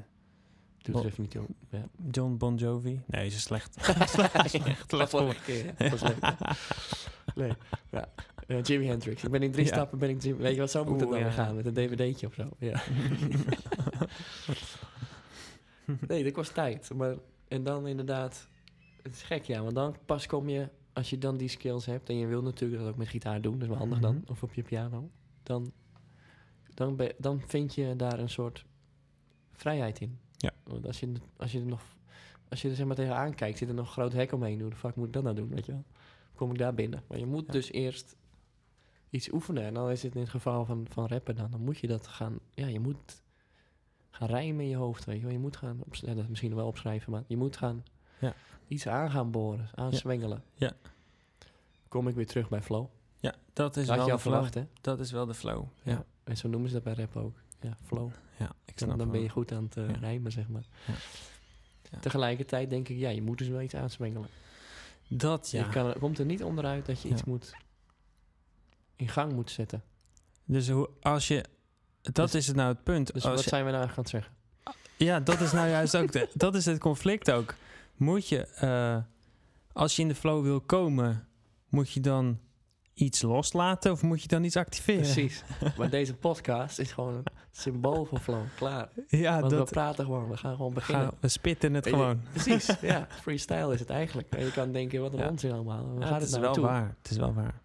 [0.79, 1.49] Doe het even niet, joh.
[1.71, 1.85] Ja.
[2.11, 3.01] John Bon Jovi.
[3.07, 3.77] Nee, is slecht.
[4.09, 4.51] Slecht
[4.91, 5.41] slecht leuk.
[7.35, 7.53] Nee,
[8.53, 8.61] ja.
[8.61, 9.25] Jimi Hendrix.
[9.25, 9.73] Ik ben in drie Ja.
[9.73, 10.39] stappen, ben ik Jimi...
[10.39, 11.31] Weet je wat, zo moet het dan ja.
[11.31, 12.49] gaan, met een dvd'tje of zo.
[12.59, 12.83] Ja.
[16.09, 16.91] nee, dat kost tijd.
[16.95, 17.17] Maar,
[17.49, 18.49] en dan inderdaad...
[19.03, 19.63] Het is gek, ja.
[19.63, 20.69] Want dan pas kom je...
[20.93, 22.09] Als je dan die skills hebt...
[22.09, 23.53] En je wil natuurlijk dat ook met gitaar doen.
[23.53, 24.15] Dat is wel handig dan.
[24.15, 24.31] Mhm.
[24.31, 25.11] Of op je piano.
[25.43, 25.73] Dan,
[26.75, 28.65] dan, ben- dan vind je daar een soort
[29.53, 30.19] vrijheid in.
[30.37, 30.51] Ja.
[30.65, 31.83] Want als je, als je er nog...
[32.49, 34.61] Als je er zeg maar tegenaan kijkt, zit er nog een groot hek omheen.
[34.61, 35.85] Hoe de fuck moet ik dat nou doen, weet je wel?
[36.35, 37.03] Kom ik daar binnen?
[37.09, 37.53] Maar je moet Ja.
[37.53, 38.17] dus eerst
[39.13, 39.63] iets oefenen.
[39.65, 41.51] En dan is het in het geval van, van rappen dan.
[41.51, 42.39] Dan moet je dat gaan...
[42.51, 43.23] Ja, je moet
[44.11, 45.33] gaan rijmen in je hoofd, weet je wel.
[45.33, 45.81] Je moet gaan...
[45.91, 47.85] Ja, dat misschien wel opschrijven, maar je moet gaan...
[48.21, 48.35] Ja.
[48.69, 50.43] Iets aan gaan boren, aanswengelen.
[50.55, 50.73] Ja.
[51.89, 52.87] Kom ik weer terug bij flow.
[53.21, 54.33] ja, dat is Dat wel je de al flow.
[54.35, 54.67] verwacht, hè?
[54.81, 55.65] Dat is wel de flow.
[55.83, 55.93] Ja.
[55.93, 57.37] Ja, En zo noemen ze dat bij rap ook.
[57.61, 58.11] Ja, flow.
[58.39, 59.09] ja ik Dan, snap dan wel.
[59.11, 59.97] ben je goed aan het eh, Ja.
[60.01, 60.65] rijmen, zeg maar.
[60.87, 60.95] Ja.
[61.91, 61.99] Ja.
[61.99, 64.29] Tegelijkertijd denk ik, ja, je moet dus wel iets aanswengelen.
[65.09, 65.65] Dat, ja.
[65.65, 67.15] Je kan, komt er niet onderuit dat je Ja.
[67.15, 67.53] iets moet
[69.03, 69.83] in gang moet zetten.
[70.45, 71.45] Dus hoe, als je...
[72.03, 73.13] Dat Dus- is het nou het punt.
[73.13, 74.33] Dus als wat je- zijn we nou aan het zeggen?
[74.97, 76.13] Ja, dat is nou juist ook...
[76.13, 77.55] De, dat is het conflict ook.
[77.97, 78.47] Moet je...
[78.47, 78.97] eh,
[79.73, 81.27] als je in de flow wil komen...
[81.69, 82.39] Moet je dan
[82.95, 85.01] iets loslaten of moet je dan iets activeren?
[85.01, 85.43] Precies.
[85.79, 88.43] maar deze podcast is gewoon een symbool voor flow.
[88.57, 88.89] Klaar.
[89.09, 89.71] Ja, Want we dat...
[89.71, 90.29] praten gewoon.
[90.29, 91.05] We gaan gewoon beginnen.
[91.05, 92.21] Gaan, we spitten het je, gewoon.
[92.33, 92.71] Precies.
[92.81, 94.35] Ja, freestyle is het eigenlijk.
[94.35, 95.29] En je kan denken, wat een Ja.
[95.29, 95.85] onzin allemaal.
[95.93, 96.65] Waar Ja, gaat het het is nou wel toe?
[96.65, 96.95] waar.
[97.03, 97.61] Het is wel waar.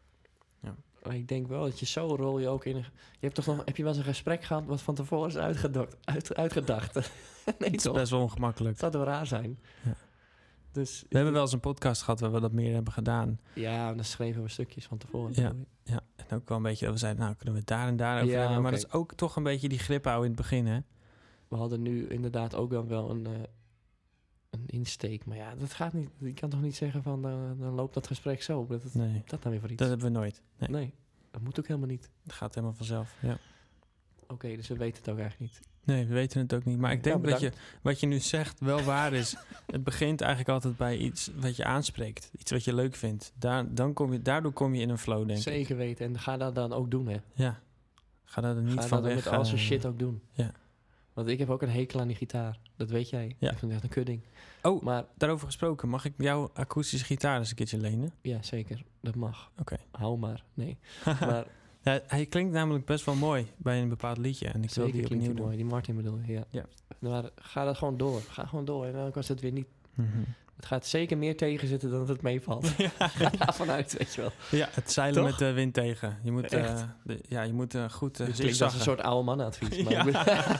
[1.08, 2.76] Maar ik denk wel dat je zo rol je ook in...
[2.76, 2.84] Je
[3.20, 3.62] hebt toch nog...
[3.66, 5.98] Heb je wel eens een gesprek gehad wat van tevoren is uitgedacht?
[6.04, 6.94] Uit, uitgedacht?
[7.46, 7.94] nee, Het is toch?
[7.94, 8.80] best wel ongemakkelijk.
[8.82, 9.60] Het zou wel raar zijn.
[9.84, 9.94] Ja.
[10.72, 13.40] Dus We hebben wel eens een podcast gehad waar we dat meer hebben gedaan.
[13.54, 15.32] Ja, dan schreven we stukjes van tevoren.
[15.36, 15.54] Ja.
[15.84, 17.96] Ja, en ook wel een beetje dat we zeiden, nou kunnen we het daar en
[17.98, 18.62] daar over Ja, hebben.
[18.62, 20.80] Maar dat is ook toch een beetje die grip houden in het begin, hè?
[21.48, 23.32] We hadden nu inderdaad ook dan wel een, eh,
[24.50, 25.26] een insteek.
[25.26, 26.10] Maar ja, dat gaat niet.
[26.18, 28.66] Je kan toch niet zeggen van, eh, dan loopt dat gesprek zo.
[28.68, 29.80] Dat, dat, Nee, dat dan weer voor iets?
[29.80, 30.42] dat hebben we nooit.
[30.58, 30.94] Nee, Nee,
[31.32, 32.10] dat moet ook helemaal niet.
[32.24, 33.16] het gaat helemaal vanzelf.
[33.22, 33.38] Ja.
[34.28, 35.62] Oké, dus we weten het ook eigenlijk niet.
[35.84, 36.78] Nee, we weten het ook niet.
[36.78, 39.36] Maar ik denk Ja, dat je, wat je nu zegt wel waar is.
[39.66, 42.32] het begint eigenlijk altijd bij iets wat je aanspreekt.
[42.38, 43.32] Iets wat je leuk vindt.
[43.40, 45.44] Daar, dan kom je, daardoor kom je in een flow, denk ik.
[45.44, 46.06] Zeker weten.
[46.06, 47.18] En ga dat dan ook doen, hè.
[47.34, 47.60] Ja.
[48.24, 49.26] Ga daar er niet ga van dat dan weg.
[49.26, 50.22] met al zijn eh, shit ook doen.
[50.32, 50.52] Ja.
[51.18, 52.60] Want ik heb ook een hekel aan die gitaar.
[52.76, 53.36] Dat weet jij.
[53.38, 53.52] Ja.
[53.52, 54.22] Ik vind het echt een kudding.
[54.62, 54.82] Oh.
[54.82, 58.12] Maar Daarover gesproken, mag ik jouw akoestische gitaar eens een keertje lenen?
[58.22, 58.84] ja, zeker.
[59.02, 59.52] Dat mag.
[59.60, 59.78] Oké.
[59.92, 60.44] Hou maar.
[60.54, 60.78] Nee.
[61.20, 61.46] Maar
[61.82, 64.48] Ja, hij klinkt namelijk best wel mooi bij een bepaald liedje.
[64.48, 65.56] En ik wil zeker die klinkt opnieuw die mooi.
[65.58, 66.44] Die Martin bedoel je, ja.
[66.50, 66.66] Ja.
[67.00, 68.22] Maar ga dat gewoon door.
[68.22, 68.86] Ga gewoon door.
[68.86, 70.08] En dan kost het weer niet Mhm.
[70.56, 72.68] Het gaat zeker meer tegenzitten dan dat het meevalt.
[73.00, 74.32] Ga daarvan uit, weet je wel.
[74.52, 75.30] Ja, het zeilen Toch?
[75.30, 76.18] met de wind tegen.
[76.24, 79.02] Je moet, eh, de, ja, je moet eh, goed uh, Dit klinkt als een soort
[79.02, 79.84] oude mannenadvies.
[79.84, 80.58] Maar Ja.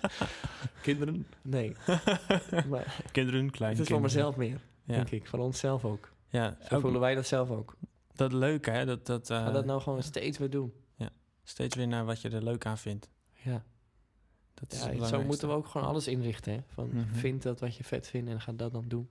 [0.82, 1.26] Kinderen?
[1.42, 1.76] Nee.
[2.70, 5.26] maar kinderen, klein het is voor mezelf meer, Ja, denk ik.
[5.26, 6.12] Van onszelf ook.
[6.28, 7.76] ja Zo ook voelen wij dat zelf ook.
[8.14, 8.84] dat leuke, hè?
[8.86, 10.72] Dat, dat, eh, Ga dat nou gewoon steeds weer doen.
[11.42, 13.08] steeds weer naar wat je er leuk aan vindt.
[13.32, 13.62] Ja.
[14.54, 16.52] Dat is ja zo moeten we ook gewoon alles inrichten.
[16.52, 16.60] Hè?
[16.74, 17.14] Van, Mhm.
[17.14, 19.08] Vind dat wat je vet vindt en ga dat dan doen.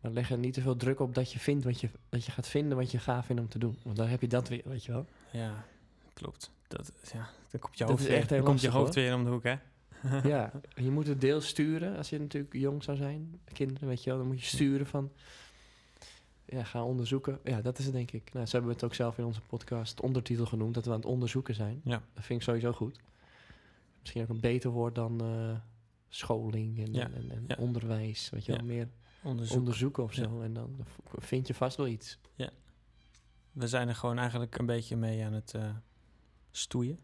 [0.00, 2.32] Maar leg er niet te veel druk op dat je, vindt wat je, dat je
[2.32, 3.78] gaat vinden wat je gaaf vindt om te doen.
[3.82, 5.06] Want dan heb je dat weer, weet je wel.
[5.30, 5.64] Ja,
[6.14, 6.50] klopt.
[6.68, 8.94] Dat, ja, dan komt je Dat hoofd, is weer, echt heel dan komt je hoofd
[8.94, 9.54] weer om de hoek, hè?
[10.24, 13.40] ja, je moet het deels sturen als je natuurlijk jong zou zijn.
[13.52, 14.18] Kinderen, weet je wel.
[14.18, 15.12] Dan moet je sturen van...
[16.44, 17.38] Ja, ga onderzoeken.
[17.44, 18.32] Ja, dat is het denk ik.
[18.32, 20.74] Nou, ze hebben het ook zelf in onze podcast ondertitel genoemd...
[20.74, 21.80] dat we aan het onderzoeken zijn.
[21.84, 22.02] Ja.
[22.14, 23.00] Dat vind ik sowieso goed.
[24.00, 25.56] Misschien ook een beter woord dan eh,
[26.08, 27.56] scholing en, Ja, en, en ja.
[27.58, 28.30] onderwijs.
[28.30, 28.58] Weet je Ja.
[28.58, 28.88] wel, meer
[29.22, 29.58] Onderzoek.
[29.58, 30.22] onderzoeken of Ja.
[30.22, 30.40] zo.
[30.40, 30.76] En dan
[31.18, 32.18] vind je vast wel iets.
[33.52, 35.70] We zijn er gewoon eigenlijk een beetje mee aan het eh,
[36.50, 36.98] stoeien,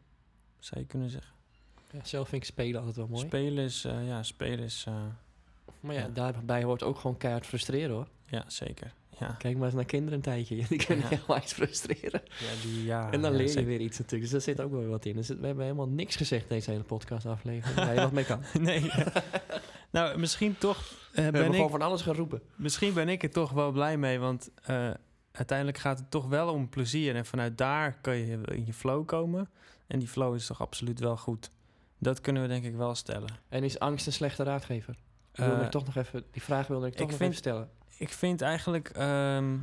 [0.59, 1.35] zou je kunnen zeggen.
[1.93, 3.27] Ja, zelf vind ik spelen altijd wel mooi.
[3.27, 4.95] Spelen is, eh, ja, spelen is, eh,
[5.81, 6.09] Maar ja, Ja.
[6.09, 8.09] daarbij hoort ook gewoon keihard frustreren hoor.
[8.27, 8.93] Ja, zeker.
[9.19, 10.57] Ja, Kijk maar eens naar kinderen een tijdje.
[10.69, 11.17] Die kunnen Ja.
[11.27, 12.23] heel eens frustreren.
[12.39, 13.69] ja, die, ja en dan leer je zeker.
[13.69, 14.23] weer iets natuurlijk.
[14.23, 15.17] Dus daar zit ook wel wat in.
[15.17, 17.77] Dus we hebben helemaal niks gezegd deze hele podcast aflevering.
[17.77, 18.41] Waar je wat mee kan.
[18.61, 18.91] Nee.
[19.91, 20.79] nou, misschien toch
[21.13, 22.43] We hebben ben gewoon ik, van alles geroepen.
[22.57, 24.51] misschien ben ik er toch wel blij mee, want
[25.33, 29.07] uiteindelijk gaat het toch wel om plezier en vanuit daar kan je in je flow
[29.07, 29.49] komen.
[29.87, 31.51] En die flow is toch absoluut wel goed.
[32.03, 33.31] Dat kunnen we denk ik wel stellen.
[33.49, 34.95] En is angst een slechte raadgever?
[35.33, 37.31] Ik wilde Eh, ik toch nog even, die vraag wilde ik toch ik nog vind-
[37.31, 37.71] even stellen.
[37.99, 39.57] Ik vind eigenlijk, ehm,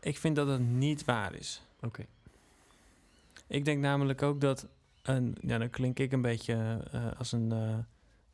[0.00, 1.62] ik vind dat het niet waar is.
[1.80, 2.04] Oké.
[3.46, 4.66] Ik denk namelijk ook dat,
[5.02, 7.86] een, ja, dan klink ik een beetje eh, als een, een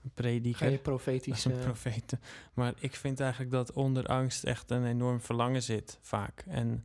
[0.02, 0.70] Ga prediker.
[0.70, 1.32] je profetisch...
[1.32, 2.16] Als een profeet.
[2.54, 6.44] Maar ik vind eigenlijk dat onder angst echt een enorm verlangen zit, vaak.
[6.48, 6.84] En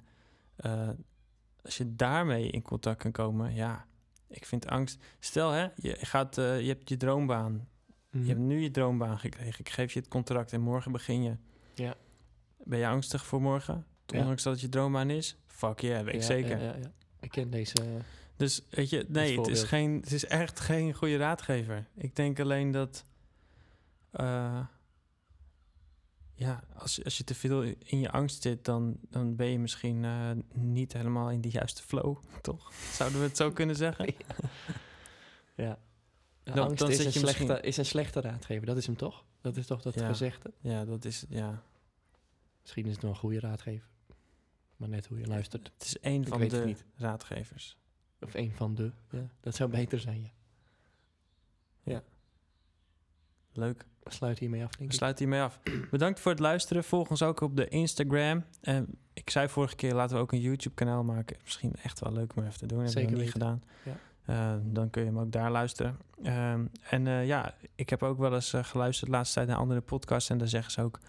[1.64, 3.86] als je daarmee in contact kan komen, ja,
[4.28, 5.04] ik vind angst.
[5.20, 7.68] Stel hè, je, gaat, eh, je hebt je droombaan.
[8.10, 8.24] mhm.
[8.24, 9.60] Je hebt nu je droombaan gekregen.
[9.60, 11.36] Ik geef je het contract en morgen begin je.
[11.74, 11.96] Ja.
[12.64, 13.86] Ben je angstig voor morgen?
[14.06, 14.20] Ja.
[14.20, 15.38] Ondanks dat het je droombaan is?
[15.48, 16.58] Fuck yeah, weet ik Ja, zeker.
[16.58, 16.92] Ja, ja, ja.
[17.20, 17.74] Ik ken deze...
[17.82, 17.86] eh,
[18.36, 21.86] Dus weet je, nee, het is, geen, het is echt geen goede raadgever.
[21.96, 23.04] Ik denk alleen dat.
[24.12, 24.60] eh,
[26.36, 30.04] ja, als, als je te veel in je angst zit, dan, dan ben je misschien
[30.06, 32.74] eh, niet helemaal in de juiste flow, toch?
[32.74, 34.06] Zouden we het zo kunnen zeggen?
[35.56, 35.78] ja.
[36.44, 38.66] Ja, Dan- angst dan is, zit een je slechte, misschien- is een slechte raadgever.
[38.66, 39.26] Dat is hem toch?
[39.42, 40.08] Dat is toch dat Ja.
[40.08, 40.54] gezegde?
[40.60, 41.64] Ja, dat is, ja.
[42.62, 43.88] Misschien is het wel een goede raadgever.
[44.76, 45.72] Maar net hoe je luistert.
[45.74, 47.78] Het is een Ik van de raadgevers.
[48.22, 48.92] Of een van de.
[49.10, 50.32] Ja, dat zou beter zijn,
[51.84, 52.04] ja.
[53.58, 53.86] Leuk.
[54.04, 55.00] We sluiten hiermee af, denk We ik.
[55.00, 55.60] sluiten hiermee af.
[55.92, 56.84] Bedankt voor het luisteren.
[56.84, 58.44] Volg ons ook op de Instagram.
[58.62, 61.38] En ik zei vorige keer, laten we ook een YouTube-kanaal maken.
[61.44, 62.78] Misschien echt wel leuk om even te doen.
[62.78, 63.64] Hebben Zeker we nog niet gedaan.
[64.26, 65.98] Eh, dan kun je hem ook daar luisteren.
[66.24, 69.58] Ehm, en eh, ja, ik heb ook wel eens eh, geluisterd de laatste tijd naar
[69.58, 70.30] andere podcasts.
[70.30, 71.00] En daar zeggen ze ook,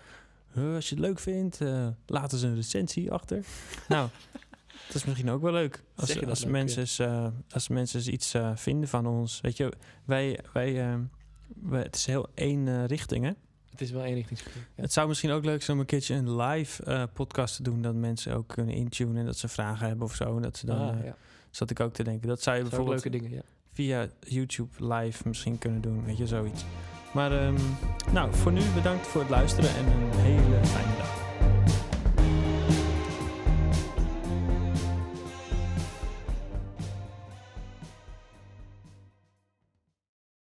[0.53, 1.59] "Huh, als je het leuk vindt,
[2.07, 3.44] laat eens een recensie achter.
[3.88, 4.09] nou,
[4.86, 5.82] dat is misschien ook wel leuk.
[5.94, 9.40] Als, als, leuk, mensen, als mensen iets vinden van ons.
[9.40, 9.72] Weet je,
[10.05, 10.40] wij...
[10.53, 11.09] wij ehm, wij-
[11.70, 13.30] het is heel één eh, richting, hè?
[13.70, 14.68] Het is wel eenrichtingsverkeer.
[14.74, 14.82] Ja.
[14.82, 17.82] Het zou misschien ook leuk zijn om een keertje een live eh, podcast te doen.
[17.82, 19.24] Dat mensen ook kunnen intunen.
[19.24, 20.36] Dat ze vragen hebben of zo.
[20.36, 20.78] En dat ze dan.
[20.78, 21.16] Ah, eh, ja.
[21.51, 22.28] Zat ik ook te denken.
[22.28, 23.42] Dat zou je Dat bijvoorbeeld leuke dingen, ja.
[23.72, 26.05] via YouTube live misschien kunnen doen.
[26.05, 26.64] Weet je, zoiets.
[27.12, 27.59] Maar ehm,
[28.12, 29.70] nou, voor nu bedankt voor het luisteren.
[29.70, 30.97] En een hele fijne